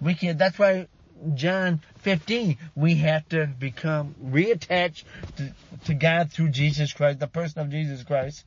We 0.00 0.14
can, 0.14 0.36
that's 0.36 0.58
why 0.58 0.88
John 1.34 1.80
15, 2.00 2.58
we 2.74 2.96
have 2.96 3.28
to 3.30 3.46
become 3.46 4.14
reattached 4.22 5.04
to, 5.36 5.52
to 5.86 5.94
God 5.94 6.30
through 6.30 6.50
Jesus 6.50 6.92
Christ, 6.92 7.20
the 7.20 7.26
person 7.26 7.60
of 7.60 7.70
Jesus 7.70 8.02
Christ. 8.02 8.44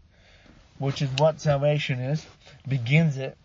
which 0.80 1.02
is 1.02 1.10
what 1.18 1.42
salvation 1.42 2.00
is, 2.00 2.26
begins 2.68 3.18
it. 3.18 3.38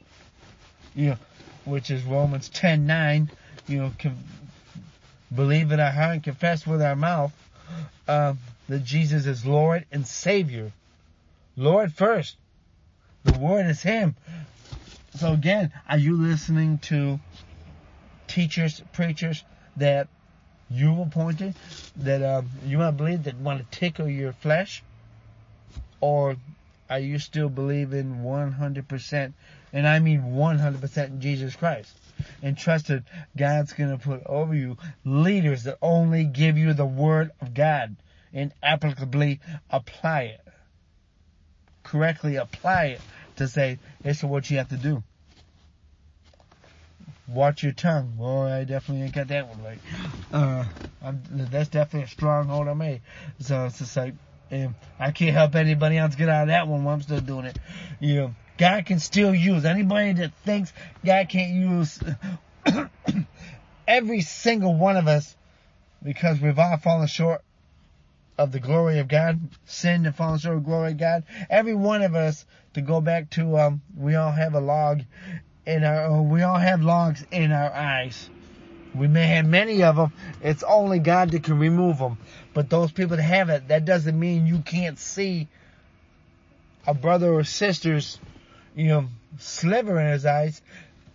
You 0.94 1.10
know, 1.10 1.18
which 1.64 1.90
is 1.90 2.02
Romans 2.04 2.48
10 2.48 2.86
9. 2.86 3.30
You 3.66 3.78
know, 3.78 3.92
believe 5.34 5.72
in 5.72 5.80
our 5.80 5.90
heart 5.90 6.12
and 6.12 6.22
confess 6.22 6.66
with 6.66 6.80
our 6.80 6.96
mouth 6.96 7.32
uh, 8.06 8.34
that 8.68 8.84
Jesus 8.84 9.26
is 9.26 9.44
Lord 9.44 9.84
and 9.90 10.06
Savior. 10.06 10.72
Lord 11.56 11.92
first. 11.92 12.36
The 13.24 13.38
Word 13.38 13.66
is 13.66 13.82
Him. 13.82 14.16
So 15.16 15.32
again, 15.32 15.72
are 15.88 15.98
you 15.98 16.16
listening 16.16 16.78
to 16.78 17.18
teachers, 18.34 18.82
preachers 18.92 19.44
that 19.76 20.08
you 20.68 21.00
appointed, 21.02 21.54
that 21.98 22.20
um, 22.22 22.50
you 22.66 22.78
might 22.78 22.96
believe 22.96 23.22
that 23.24 23.36
want 23.36 23.60
to 23.60 23.78
tickle 23.78 24.08
your 24.08 24.32
flesh? 24.32 24.82
Or 26.00 26.36
are 26.90 26.98
you 26.98 27.20
still 27.20 27.48
believing 27.48 28.22
100%, 28.24 29.32
and 29.72 29.88
I 29.88 30.00
mean 30.00 30.22
100% 30.22 31.06
in 31.06 31.20
Jesus 31.20 31.54
Christ? 31.54 31.96
And 32.42 32.58
trust 32.58 32.88
that 32.88 33.04
God's 33.36 33.72
going 33.72 33.90
to 33.90 33.98
put 33.98 34.26
over 34.26 34.54
you 34.54 34.78
leaders 35.04 35.62
that 35.64 35.78
only 35.80 36.24
give 36.24 36.58
you 36.58 36.74
the 36.74 36.84
Word 36.84 37.30
of 37.40 37.54
God 37.54 37.94
and 38.32 38.52
applicably 38.62 39.38
apply 39.70 40.22
it. 40.22 40.40
Correctly 41.84 42.36
apply 42.36 42.84
it 42.86 43.00
to 43.36 43.46
say, 43.46 43.78
this 44.02 44.18
is 44.18 44.24
what 44.24 44.50
you 44.50 44.58
have 44.58 44.70
to 44.70 44.76
do. 44.76 45.04
Watch 47.26 47.62
your 47.62 47.72
tongue. 47.72 48.14
Boy, 48.16 48.50
I 48.50 48.64
definitely 48.64 49.04
ain't 49.04 49.14
got 49.14 49.28
that 49.28 49.48
one 49.48 49.62
right. 49.62 49.78
Uh, 50.32 50.64
I'm, 51.02 51.22
that's 51.30 51.70
definitely 51.70 52.04
a 52.04 52.08
stronghold 52.08 52.68
on 52.68 52.78
me. 52.78 53.00
So 53.40 53.64
it's 53.64 53.78
just 53.78 53.96
like, 53.96 54.14
um, 54.52 54.74
I 54.98 55.10
can't 55.10 55.34
help 55.34 55.54
anybody 55.54 55.96
else 55.96 56.16
get 56.16 56.28
out 56.28 56.42
of 56.42 56.48
that 56.48 56.68
one 56.68 56.84
while 56.84 56.94
I'm 56.94 57.02
still 57.02 57.20
doing 57.20 57.46
it. 57.46 57.58
You 57.98 58.14
know, 58.14 58.34
God 58.58 58.84
can 58.84 59.00
still 59.00 59.34
use 59.34 59.64
anybody 59.64 60.12
that 60.14 60.34
thinks 60.44 60.72
God 61.04 61.28
can't 61.30 61.52
use 61.52 61.98
every 63.88 64.20
single 64.20 64.74
one 64.74 64.96
of 64.96 65.08
us 65.08 65.34
because 66.02 66.40
we've 66.40 66.58
all 66.58 66.76
fallen 66.76 67.06
short 67.06 67.42
of 68.36 68.52
the 68.52 68.60
glory 68.60 68.98
of 68.98 69.08
God, 69.08 69.40
sinned 69.64 70.06
and 70.06 70.14
fallen 70.14 70.38
short 70.38 70.58
of 70.58 70.64
glory 70.64 70.92
of 70.92 70.98
God. 70.98 71.24
Every 71.48 71.74
one 71.74 72.02
of 72.02 72.14
us, 72.14 72.44
to 72.74 72.80
go 72.80 73.00
back 73.00 73.30
to, 73.30 73.56
um, 73.58 73.82
we 73.96 74.16
all 74.16 74.32
have 74.32 74.54
a 74.54 74.60
log 74.60 75.02
in 75.66 75.84
our, 75.84 76.06
oh, 76.06 76.22
we 76.22 76.42
all 76.42 76.58
have 76.58 76.82
logs 76.82 77.24
in 77.30 77.52
our 77.52 77.72
eyes. 77.72 78.28
We 78.94 79.08
may 79.08 79.26
have 79.26 79.46
many 79.46 79.82
of 79.82 79.96
them. 79.96 80.12
It's 80.42 80.62
only 80.62 81.00
God 81.00 81.30
that 81.30 81.42
can 81.42 81.58
remove 81.58 81.98
them. 81.98 82.18
But 82.52 82.70
those 82.70 82.92
people 82.92 83.16
that 83.16 83.22
have 83.22 83.48
it, 83.50 83.68
that 83.68 83.84
doesn't 83.84 84.18
mean 84.18 84.46
you 84.46 84.60
can't 84.60 84.98
see 84.98 85.48
a 86.86 86.94
brother 86.94 87.32
or 87.32 87.44
sister's, 87.44 88.18
you 88.76 88.88
know, 88.88 89.08
sliver 89.38 89.98
in 89.98 90.12
his 90.12 90.26
eyes. 90.26 90.62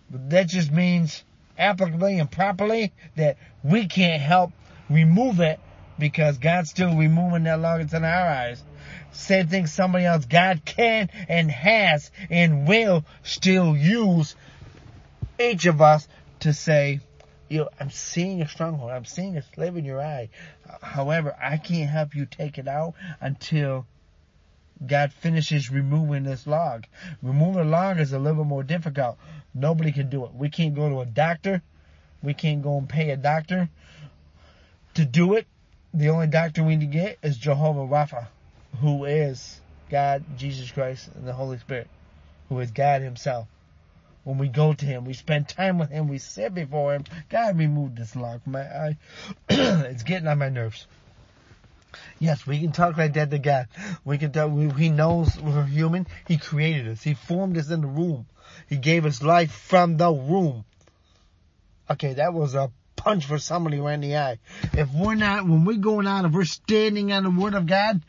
That 0.09 0.47
just 0.47 0.71
means 0.71 1.23
applicably 1.57 2.19
and 2.19 2.29
properly 2.29 2.91
that 3.15 3.38
we 3.63 3.88
can't 3.88 4.21
help 4.21 4.51
remove 4.89 5.39
it 5.39 5.59
because 5.97 6.38
God's 6.38 6.69
still 6.69 6.95
removing 6.95 7.43
that 7.43 7.59
log 7.59 7.81
in 7.93 8.03
our 8.03 8.27
eyes. 8.27 8.63
Same 9.12 9.48
thing 9.48 9.67
somebody 9.67 10.06
else 10.06 10.26
God 10.26 10.62
can 10.65 11.10
and 11.28 11.50
has 11.50 12.12
and 12.30 12.67
will 12.67 13.06
still 13.24 13.76
use 13.76 14.36
each 15.39 15.65
of 15.65 15.82
us 15.82 16.08
to 16.41 16.54
say, 16.54 17.00
you 17.50 17.60
know, 17.60 17.69
I'm 17.80 17.89
seeing 17.89 18.41
a 18.41 18.48
stronghold. 18.48 18.91
I'm 18.91 19.06
seeing 19.06 19.36
a 19.38 19.41
slave 19.41 19.76
in 19.76 19.86
your 19.86 20.02
eye. 20.02 20.30
However, 20.82 21.36
I 21.41 21.58
can't 21.58 21.89
help 21.89 22.15
you 22.15 22.26
take 22.26 22.58
it 22.58 22.67
out 22.67 22.93
until 23.19 23.88
God 24.86 25.12
finishes 25.12 25.69
removing 25.69 26.24
this 26.24 26.48
log. 26.48 26.86
Removing 27.22 27.62
a 27.62 27.65
log 27.65 28.00
is 28.00 28.13
a 28.13 28.19
little 28.19 28.45
more 28.45 28.63
difficult. 28.63 29.17
Nobody 29.54 29.91
can 29.91 30.10
do 30.10 30.26
it. 30.26 30.34
We 30.34 30.50
can't 30.50 30.76
go 30.76 30.88
to 30.89 31.02
a 31.02 31.06
doctor. 31.06 31.62
We 32.22 32.34
can't 32.34 32.62
go 32.62 32.78
and 32.78 32.88
pay 32.88 33.10
a 33.10 33.17
doctor 33.17 33.69
to 34.93 35.06
do 35.06 35.34
it. 35.36 35.48
The 35.93 36.10
only 36.10 36.28
doctor 36.28 36.63
we 36.63 36.76
need 36.76 36.91
to 36.91 36.98
get 36.98 37.17
is 37.24 37.38
Jehovah 37.38 37.88
Rapha, 37.88 38.28
who 38.82 39.05
is 39.05 39.60
God, 39.89 40.23
Jesus 40.38 40.71
Christ, 40.71 41.10
and 41.15 41.27
the 41.27 41.34
Holy 41.34 41.58
Spirit, 41.58 41.88
who 42.47 42.60
is 42.60 42.71
God 42.71 43.01
Himself. 43.01 43.47
When 44.23 44.38
we 44.38 44.47
go 44.47 44.73
to 44.73 44.86
Him, 44.86 45.05
we 45.05 45.13
spend 45.13 45.47
time 45.47 45.79
with 45.79 45.89
Him, 45.89 46.08
we 46.08 46.19
sit 46.19 46.53
before 46.53 46.93
Him. 46.93 47.05
God, 47.29 47.58
remove 47.58 47.95
this 47.95 48.15
lock 48.15 48.45
my 48.45 48.62
eye. 48.62 48.97
it's 49.49 50.03
getting 50.03 50.27
on 50.27 50.38
my 50.38 50.49
nerves. 50.49 50.86
Yes, 52.19 52.45
we 52.45 52.60
can 52.60 52.71
talk 52.71 52.97
like 52.97 53.13
that 53.13 53.32
to 53.32 53.39
God. 53.39 53.67
We 54.05 54.17
can 54.17 54.32
talk, 54.32 54.51
we, 54.51 54.69
He 54.69 54.89
knows 54.89 55.39
we're 55.39 55.63
human. 55.63 56.05
He 56.27 56.38
created 56.38 56.88
us. 56.88 57.01
He 57.01 57.15
formed 57.15 57.58
us 57.58 57.71
in 57.71 57.82
the 57.82 57.88
womb. 57.88 58.27
He 58.67 58.77
gave 58.77 59.05
us 59.05 59.23
life 59.23 59.51
from 59.51 59.97
the 59.97 60.12
womb. 60.12 60.65
Okay, 61.89 62.13
that 62.13 62.34
was 62.34 62.53
a 62.53 62.71
punch 62.95 63.25
for 63.25 63.39
somebody 63.39 63.79
right 63.79 63.93
in 63.93 64.01
the 64.01 64.17
eye. 64.17 64.38
If 64.73 64.93
we're 64.93 65.15
not, 65.15 65.47
when 65.47 65.65
we're 65.65 65.77
going 65.77 66.05
out, 66.05 66.25
if 66.25 66.32
we're 66.32 66.45
standing 66.45 67.12
on 67.12 67.23
the 67.23 67.32
Word 67.32 67.55
of 67.55 67.65
God, 67.65 68.01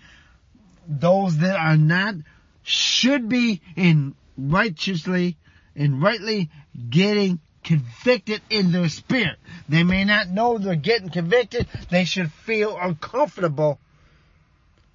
those 0.90 1.38
that 1.38 1.56
are 1.56 1.76
not 1.76 2.16
should 2.62 3.28
be 3.28 3.60
in 3.76 4.14
righteously 4.36 5.36
and 5.76 6.02
rightly 6.02 6.50
getting 6.90 7.40
convicted 7.62 8.42
in 8.50 8.72
their 8.72 8.88
spirit. 8.88 9.36
They 9.68 9.84
may 9.84 10.04
not 10.04 10.28
know 10.28 10.58
they're 10.58 10.74
getting 10.74 11.10
convicted. 11.10 11.68
They 11.90 12.04
should 12.04 12.32
feel 12.32 12.76
uncomfortable 12.80 13.78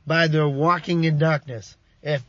by 0.05 0.27
their 0.27 0.47
walking 0.47 1.03
in 1.03 1.17
darkness. 1.17 1.75
If 2.03 2.23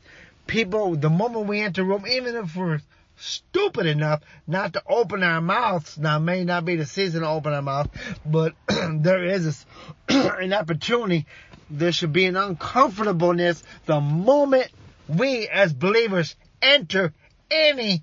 people, 0.46 0.96
the 0.96 1.10
moment 1.10 1.46
we 1.46 1.60
enter 1.60 1.82
a 1.82 1.84
room, 1.84 2.06
even 2.06 2.36
if 2.36 2.54
we're 2.54 2.80
stupid 3.16 3.86
enough 3.86 4.22
not 4.46 4.74
to 4.74 4.82
open 4.86 5.22
our 5.22 5.40
mouths. 5.40 5.98
Now, 5.98 6.18
may 6.18 6.44
not 6.44 6.64
be 6.64 6.76
the 6.76 6.86
season 6.86 7.22
to 7.22 7.28
open 7.28 7.52
our 7.52 7.62
mouth, 7.62 7.88
but 8.24 8.54
there 8.68 9.24
is 9.24 9.64
an 10.08 10.52
opportunity. 10.52 11.26
There 11.70 11.92
should 11.92 12.12
be 12.12 12.26
an 12.26 12.36
uncomfortableness 12.36 13.62
the 13.86 14.00
moment 14.00 14.68
we 15.08 15.48
as 15.48 15.72
believers 15.72 16.36
enter 16.62 17.12
any 17.50 18.02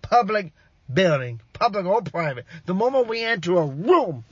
public 0.00 0.52
building, 0.92 1.40
public 1.52 1.86
or 1.86 2.02
private. 2.02 2.46
The 2.66 2.74
moment 2.74 3.08
we 3.08 3.22
enter 3.22 3.56
a 3.56 3.66
room, 3.66 4.24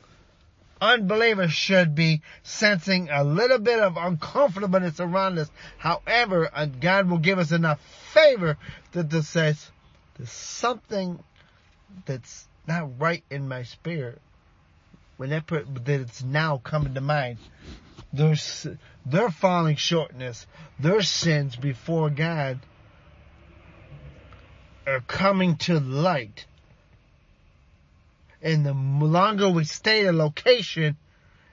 unbelievers 0.81 1.53
should 1.53 1.95
be 1.95 2.23
sensing 2.43 3.09
a 3.11 3.25
little 3.25 3.59
bit 3.59 3.81
of 3.81 3.97
uncomfortableness 3.97 5.01
around 5.01 5.39
us. 5.39 5.51
However, 5.79 6.51
uh, 6.53 6.67
God 6.67 7.09
will 7.09 7.19
give 7.19 7.39
us 7.39 7.53
enough 7.53 7.81
favor 8.13 8.57
that 8.93 9.11
this 9.11 9.29
says, 9.29 9.71
there's 10.17 10.31
something 10.31 11.23
that's 12.07 12.49
not 12.67 13.01
right 13.01 13.25
in 13.31 13.49
my 13.49 13.63
spirit. 13.63 14.21
When 15.17 15.31
that, 15.31 15.47
that 15.49 16.01
it's 16.01 16.23
now 16.23 16.59
coming 16.59 16.95
to 16.95 17.01
mind. 17.01 17.39
There's, 18.13 18.67
their 19.07 19.31
falling 19.31 19.77
shortness, 19.77 20.47
their 20.79 21.03
sins 21.03 21.57
before 21.57 22.11
God 22.11 22.59
are 24.87 25.01
coming 25.01 25.57
to 25.59 25.79
light. 25.79 26.47
And 28.43 28.67
the 28.67 28.73
longer 28.73 29.49
we 29.49 29.65
stay 29.65 30.07
at 30.07 30.15
a 30.15 30.17
location, 30.17 30.97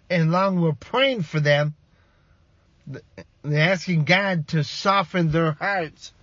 and 0.09 0.31
longer 0.31 0.61
we're 0.61 0.73
praying 0.73 1.23
for 1.23 1.39
them, 1.39 1.75
asking 3.43 4.05
God 4.05 4.47
to 4.49 4.63
soften 4.63 5.31
their 5.31 5.51
hearts 5.51 6.13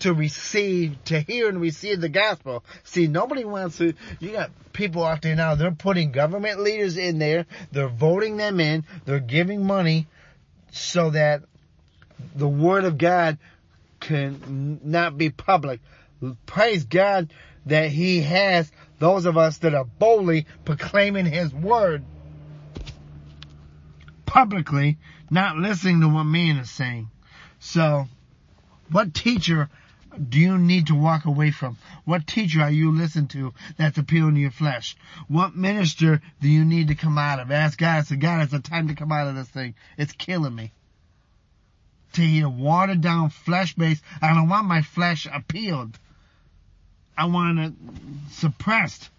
to 0.00 0.12
receive, 0.12 1.02
to 1.04 1.20
hear 1.20 1.48
and 1.48 1.60
receive 1.60 2.00
the 2.00 2.08
gospel. 2.08 2.64
See, 2.84 3.06
nobody 3.06 3.44
wants 3.44 3.78
to, 3.78 3.94
you 4.20 4.32
got 4.32 4.50
people 4.72 5.04
out 5.04 5.22
there 5.22 5.34
now, 5.34 5.54
they're 5.54 5.70
putting 5.70 6.12
government 6.12 6.60
leaders 6.60 6.96
in 6.96 7.18
there, 7.18 7.46
they're 7.72 7.88
voting 7.88 8.36
them 8.36 8.60
in, 8.60 8.84
they're 9.04 9.20
giving 9.20 9.66
money 9.66 10.06
so 10.70 11.10
that 11.10 11.42
the 12.34 12.48
word 12.48 12.84
of 12.84 12.98
God 12.98 13.38
can 14.00 14.80
not 14.84 15.18
be 15.18 15.30
public. 15.30 15.80
Praise 16.46 16.84
God 16.84 17.32
that 17.66 17.90
He 17.90 18.22
has 18.22 18.70
those 18.98 19.26
of 19.26 19.36
us 19.36 19.58
that 19.58 19.74
are 19.74 19.84
boldly 19.84 20.46
proclaiming 20.64 21.26
His 21.26 21.52
word 21.52 22.04
publicly, 24.26 24.98
not 25.30 25.56
listening 25.56 26.00
to 26.00 26.08
what 26.08 26.24
man 26.24 26.58
is 26.58 26.70
saying. 26.70 27.08
So, 27.60 28.06
what 28.90 29.14
teacher 29.14 29.68
do 30.18 30.38
you 30.38 30.58
need 30.58 30.88
to 30.88 30.94
walk 30.94 31.24
away 31.24 31.50
from? 31.50 31.78
What 32.04 32.26
teacher 32.26 32.60
are 32.62 32.70
you 32.70 32.92
listening 32.92 33.28
to 33.28 33.54
that's 33.76 33.98
appealing 33.98 34.34
to 34.34 34.40
your 34.40 34.50
flesh? 34.50 34.96
What 35.28 35.56
minister 35.56 36.20
do 36.40 36.48
you 36.48 36.64
need 36.64 36.88
to 36.88 36.94
come 36.94 37.18
out 37.18 37.40
of? 37.40 37.50
Ask 37.50 37.78
God, 37.78 38.06
say, 38.06 38.16
God, 38.16 38.42
it's 38.42 38.52
a 38.52 38.60
time 38.60 38.88
to 38.88 38.94
come 38.94 39.12
out 39.12 39.28
of 39.28 39.34
this 39.34 39.48
thing. 39.48 39.74
It's 39.96 40.12
killing 40.12 40.54
me. 40.54 40.72
To 42.14 42.22
hear 42.22 42.48
watered 42.48 43.00
down 43.00 43.30
flesh 43.30 43.74
based, 43.74 44.02
I 44.22 44.34
don't 44.34 44.48
want 44.48 44.66
my 44.66 44.82
flesh 44.82 45.26
appealed. 45.32 45.98
I 47.16 47.26
want 47.26 47.58
it 47.58 47.72
suppressed. 48.30 49.10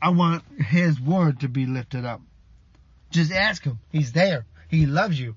I 0.00 0.10
want 0.10 0.44
His 0.58 1.00
word 1.00 1.40
to 1.40 1.48
be 1.48 1.66
lifted 1.66 2.04
up. 2.04 2.20
Just 3.10 3.32
ask 3.32 3.64
Him. 3.64 3.78
He's 3.90 4.12
there. 4.12 4.46
He 4.68 4.86
loves 4.86 5.18
you. 5.18 5.34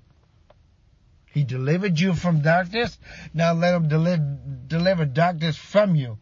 He 1.32 1.44
delivered 1.44 2.00
you 2.00 2.14
from 2.14 2.42
darkness. 2.42 2.98
Now 3.34 3.54
let 3.54 3.74
him 3.74 3.88
deliver, 3.88 4.38
deliver 4.68 5.06
darkness 5.06 5.56
from 5.56 5.96
you. 5.96 6.18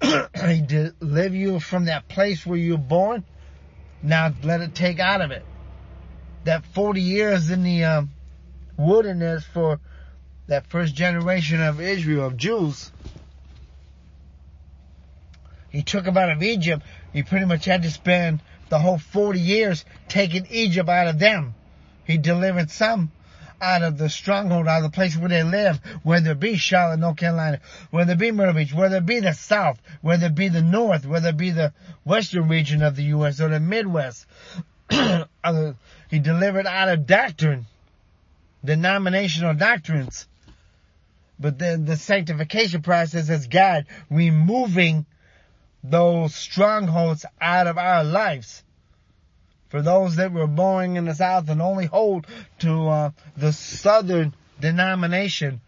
he 0.02 0.60
deliver 0.60 1.34
you 1.34 1.58
from 1.58 1.86
that 1.86 2.08
place 2.08 2.44
where 2.44 2.58
you 2.58 2.72
were 2.72 2.78
born. 2.78 3.24
Now 4.02 4.32
let 4.42 4.60
it 4.60 4.74
take 4.74 5.00
out 5.00 5.22
of 5.22 5.30
it. 5.30 5.44
That 6.44 6.64
40 6.66 7.00
years 7.00 7.50
in 7.50 7.62
the 7.62 7.84
um, 7.84 8.10
wilderness 8.76 9.44
for 9.44 9.80
that 10.48 10.66
first 10.66 10.94
generation 10.94 11.62
of 11.62 11.80
Israel, 11.80 12.26
of 12.26 12.36
Jews. 12.36 12.92
He 15.70 15.82
took 15.82 16.04
them 16.04 16.16
out 16.16 16.30
of 16.30 16.42
Egypt. 16.42 16.84
He 17.12 17.22
pretty 17.22 17.46
much 17.46 17.64
had 17.64 17.82
to 17.82 17.90
spend 17.90 18.42
the 18.68 18.78
whole 18.78 18.98
40 18.98 19.40
years 19.40 19.84
taking 20.08 20.46
Egypt 20.50 20.88
out 20.88 21.08
of 21.08 21.18
them. 21.18 21.54
He 22.04 22.18
delivered 22.18 22.70
some 22.70 23.10
out 23.60 23.82
of 23.82 23.98
the 23.98 24.08
stronghold, 24.08 24.68
out 24.68 24.84
of 24.84 24.90
the 24.90 24.94
place 24.94 25.16
where 25.16 25.28
they 25.28 25.42
live, 25.42 25.78
whether 26.02 26.32
it 26.32 26.40
be 26.40 26.56
Charlotte, 26.56 26.98
North 26.98 27.16
Carolina, 27.16 27.60
whether 27.90 28.12
it 28.12 28.18
be 28.18 28.30
Myrtle 28.30 28.54
Beach, 28.54 28.72
whether 28.72 28.98
it 28.98 29.06
be 29.06 29.20
the 29.20 29.32
South, 29.32 29.80
whether 30.02 30.26
it 30.26 30.34
be 30.34 30.48
the 30.48 30.62
North, 30.62 31.06
whether 31.06 31.30
it 31.30 31.36
be 31.36 31.50
the 31.50 31.72
Western 32.04 32.48
region 32.48 32.82
of 32.82 32.96
the 32.96 33.04
U.S. 33.04 33.40
or 33.40 33.48
the 33.48 33.60
Midwest. 33.60 34.26
he 34.90 36.18
delivered 36.18 36.66
out 36.66 36.88
of 36.88 37.06
doctrine, 37.06 37.66
denominational 38.64 39.54
doctrines. 39.54 40.26
But 41.38 41.58
then 41.58 41.84
the 41.84 41.96
sanctification 41.96 42.82
process 42.82 43.28
is 43.28 43.46
God 43.46 43.86
removing 44.10 45.04
those 45.84 46.34
strongholds 46.34 47.24
out 47.40 47.66
of 47.66 47.78
our 47.78 48.04
lives 48.04 48.62
for 49.76 49.82
those 49.82 50.16
that 50.16 50.32
were 50.32 50.46
born 50.46 50.96
in 50.96 51.04
the 51.04 51.14
South 51.14 51.50
and 51.50 51.60
only 51.60 51.84
hold 51.84 52.26
to 52.58 52.88
uh, 52.88 53.10
the 53.36 53.52
Southern 53.52 54.32
denomination, 54.58 55.60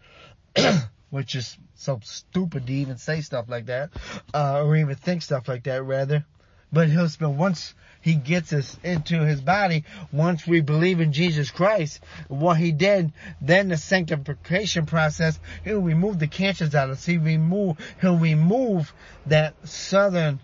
which 1.11 1.35
is 1.35 1.55
so 1.75 1.99
stupid 2.03 2.65
to 2.65 2.73
even 2.73 2.97
say 2.97 3.21
stuff 3.21 3.45
like 3.47 3.67
that, 3.67 3.91
uh, 4.33 4.63
or 4.63 4.75
even 4.77 4.95
think 4.95 5.21
stuff 5.21 5.47
like 5.47 5.61
that, 5.65 5.83
rather. 5.83 6.25
But 6.73 6.89
he'll 6.89 7.07
spend 7.07 7.37
once 7.37 7.75
he 8.01 8.15
gets 8.15 8.51
us 8.51 8.79
into 8.83 9.23
his 9.23 9.41
body, 9.41 9.83
once 10.11 10.47
we 10.47 10.61
believe 10.61 11.01
in 11.01 11.13
Jesus 11.13 11.51
Christ, 11.51 12.03
what 12.29 12.57
he 12.57 12.71
did, 12.71 13.13
then 13.41 13.67
the 13.67 13.77
sanctification 13.77 14.87
process, 14.87 15.39
he'll 15.63 15.81
remove 15.81 16.17
the 16.17 16.27
cancers 16.27 16.73
out 16.73 16.89
of 16.89 16.97
us. 16.97 17.05
He 17.05 17.19
remove, 17.19 17.77
he'll 18.01 18.17
remove 18.17 18.91
that 19.27 19.53
southern 19.67 20.39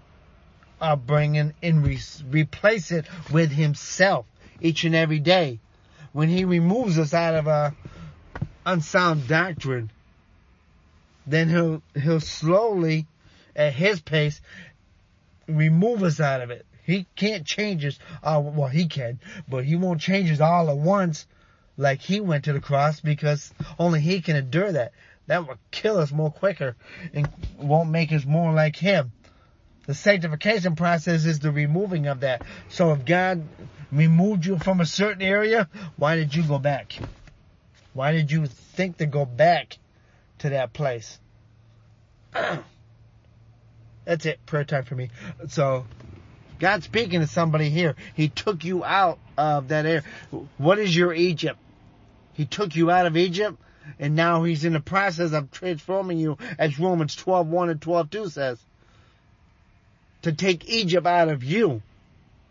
upbringing 0.86 1.54
and 1.62 1.86
re- 1.86 2.00
replace 2.30 2.92
it 2.92 3.06
with 3.32 3.52
himself 3.52 4.26
each 4.62 4.84
and 4.84 4.96
every 4.96 5.20
day. 5.20 5.60
When 6.14 6.30
he 6.30 6.46
removes 6.46 6.98
us 6.98 7.14
out 7.14 7.36
of 7.36 7.48
a 7.48 7.76
unsound 8.66 9.28
doctrine, 9.28 9.92
then 11.28 11.50
he'll, 11.50 11.82
he'll 11.94 12.20
slowly, 12.20 13.08
at 13.56 13.74
his 13.74 14.00
pace, 14.00 14.40
remove 15.48 16.04
us 16.04 16.20
out 16.20 16.42
of 16.42 16.52
it. 16.52 16.66
He 16.84 17.08
can't 17.16 17.46
change 17.46 17.84
us, 17.84 17.98
uh, 18.24 18.42
well 18.44 18.70
he 18.70 18.86
can, 18.88 19.20
but 19.50 19.66
he 19.66 19.76
won't 19.76 20.02
change 20.02 20.32
us 20.32 20.40
all 20.40 20.70
at 20.70 20.78
once 20.78 21.26
like 21.78 22.00
he 22.00 22.20
went 22.20 22.46
to 22.46 22.54
the 22.54 22.62
cross 22.62 23.00
because 23.00 23.54
only 23.80 24.00
he 24.00 24.22
can 24.22 24.36
endure 24.36 24.72
that. 24.72 24.94
That 25.28 25.48
will 25.48 25.58
kill 25.72 25.98
us 25.98 26.12
more 26.12 26.32
quicker 26.32 26.76
and 27.14 27.28
won't 27.58 27.90
make 27.90 28.12
us 28.12 28.26
more 28.26 28.54
like 28.54 28.76
him. 28.76 29.12
The 29.88 29.94
sanctification 29.94 30.76
process 30.76 31.26
is 31.26 31.40
the 31.40 31.52
removing 31.52 32.08
of 32.08 32.22
that. 32.22 32.42
So 32.70 32.92
if 32.92 33.06
God 33.06 33.44
removed 33.92 34.46
you 34.46 34.58
from 34.58 34.82
a 34.82 34.86
certain 34.86 35.22
area, 35.22 35.70
why 35.98 36.16
did 36.16 36.34
you 36.36 36.44
go 36.44 36.58
back? 36.58 37.00
Why 37.94 38.12
did 38.12 38.32
you 38.32 38.48
think 38.48 38.98
to 38.98 39.06
go 39.06 39.26
back 39.26 39.78
to 40.40 40.50
that 40.50 40.74
place? 40.74 41.20
That's 44.06 44.26
it. 44.26 44.46
Prayer 44.46 44.66
time 44.66 44.84
for 44.84 44.96
me. 44.96 45.10
So, 45.48 45.86
God 46.60 46.84
speaking 46.84 47.22
to 47.22 47.28
somebody 47.28 47.70
here. 47.70 47.96
He 48.16 48.28
took 48.28 48.64
you 48.64 48.84
out 48.84 49.20
of 49.38 49.70
that 49.70 49.86
area. 49.86 50.04
What 50.58 50.80
is 50.80 50.96
your 50.96 51.14
Egypt? 51.14 51.60
He 52.34 52.46
took 52.46 52.76
you 52.76 52.92
out 52.92 53.06
of 53.06 53.18
Egypt, 53.18 53.58
and 53.98 54.16
now 54.16 54.44
He's 54.44 54.66
in 54.66 54.74
the 54.74 54.80
process 54.80 55.32
of 55.32 55.52
transforming 55.52 56.18
you, 56.18 56.38
as 56.60 56.78
Romans 56.80 57.16
12, 57.16 57.48
1 57.48 57.70
and 57.70 57.82
12, 57.82 58.10
2 58.10 58.30
says 58.30 58.60
to 60.26 60.34
take 60.34 60.68
Egypt 60.68 61.06
out 61.06 61.30
of 61.30 61.44
you. 61.44 61.84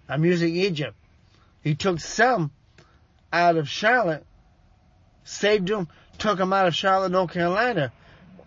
I'm 0.08 0.24
using 0.24 0.54
Egypt. 0.54 0.96
He 1.60 1.74
took 1.74 1.98
some 1.98 2.52
out 3.32 3.56
of 3.56 3.68
Charlotte, 3.68 4.24
saved 5.24 5.66
them, 5.66 5.88
took 6.18 6.38
them 6.38 6.52
out 6.52 6.68
of 6.68 6.76
Charlotte, 6.76 7.10
North 7.10 7.32
Carolina. 7.32 7.92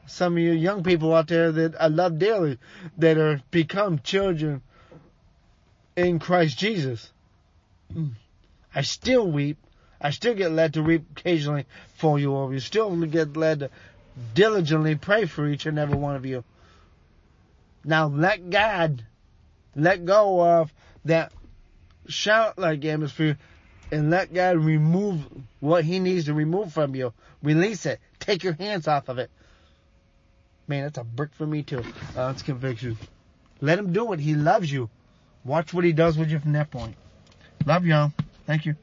Some 0.06 0.38
of 0.38 0.40
you 0.40 0.54
young 0.54 0.82
people 0.82 1.14
out 1.14 1.28
there 1.28 1.52
that 1.52 1.76
I 1.78 1.88
love 1.88 2.20
dearly, 2.20 2.58
that 3.00 3.18
are 3.18 3.42
become 3.52 4.00
children 4.00 4.62
in 5.98 6.20
Christ 6.20 6.58
Jesus. 6.58 7.12
Mm. 7.94 8.12
I 8.74 8.82
still 8.84 9.30
weep. 9.30 9.58
I 10.00 10.12
still 10.12 10.36
get 10.36 10.54
led 10.54 10.76
to 10.76 10.84
weep 10.84 11.04
occasionally 11.18 11.66
for 11.96 12.18
you, 12.18 12.32
or 12.32 12.54
you 12.54 12.62
still 12.62 12.96
get 13.08 13.36
led 13.36 13.60
to 13.60 13.70
diligently 14.34 14.96
pray 14.96 15.26
for 15.26 15.46
each 15.46 15.66
and 15.66 15.78
every 15.78 15.98
one 15.98 16.16
of 16.16 16.26
you. 16.26 16.46
Now 17.84 18.08
let 18.08 18.50
God 18.50 19.04
let 19.78 20.04
go 20.06 20.44
of 20.44 20.74
that 21.06 21.32
shout 22.08 22.58
like 22.58 22.84
atmosphere 22.84 23.38
and 23.92 24.10
let 24.10 24.34
God 24.34 24.58
remove 24.58 25.22
what 25.60 25.86
He 25.86 26.00
needs 26.00 26.26
to 26.26 26.34
remove 26.34 26.74
from 26.74 26.96
you. 26.96 27.14
Release 27.44 27.86
it. 27.86 28.00
Take 28.20 28.44
your 28.44 28.54
hands 28.54 28.88
off 28.88 29.08
of 29.08 29.20
it. 29.20 29.30
Man, 30.68 30.84
that's 30.84 30.98
a 30.98 31.04
brick 31.04 31.34
for 31.36 31.46
me 31.46 31.64
too. 31.64 31.80
Uh, 32.16 32.28
that's 32.28 32.42
conviction. 32.42 32.98
Let 33.62 33.80
Him 33.80 33.94
do 33.94 34.12
it. 34.14 34.20
He 34.20 34.36
loves 34.36 34.70
you. 34.70 34.90
Watch 35.46 35.74
what 35.74 35.86
He 35.86 35.94
does 35.94 36.18
with 36.18 36.30
you 36.30 36.40
from 36.40 36.54
that 36.54 36.72
point. 36.72 36.96
Love 37.66 37.86
y'all. 37.86 38.12
Thank 38.46 38.66
you. 38.66 38.78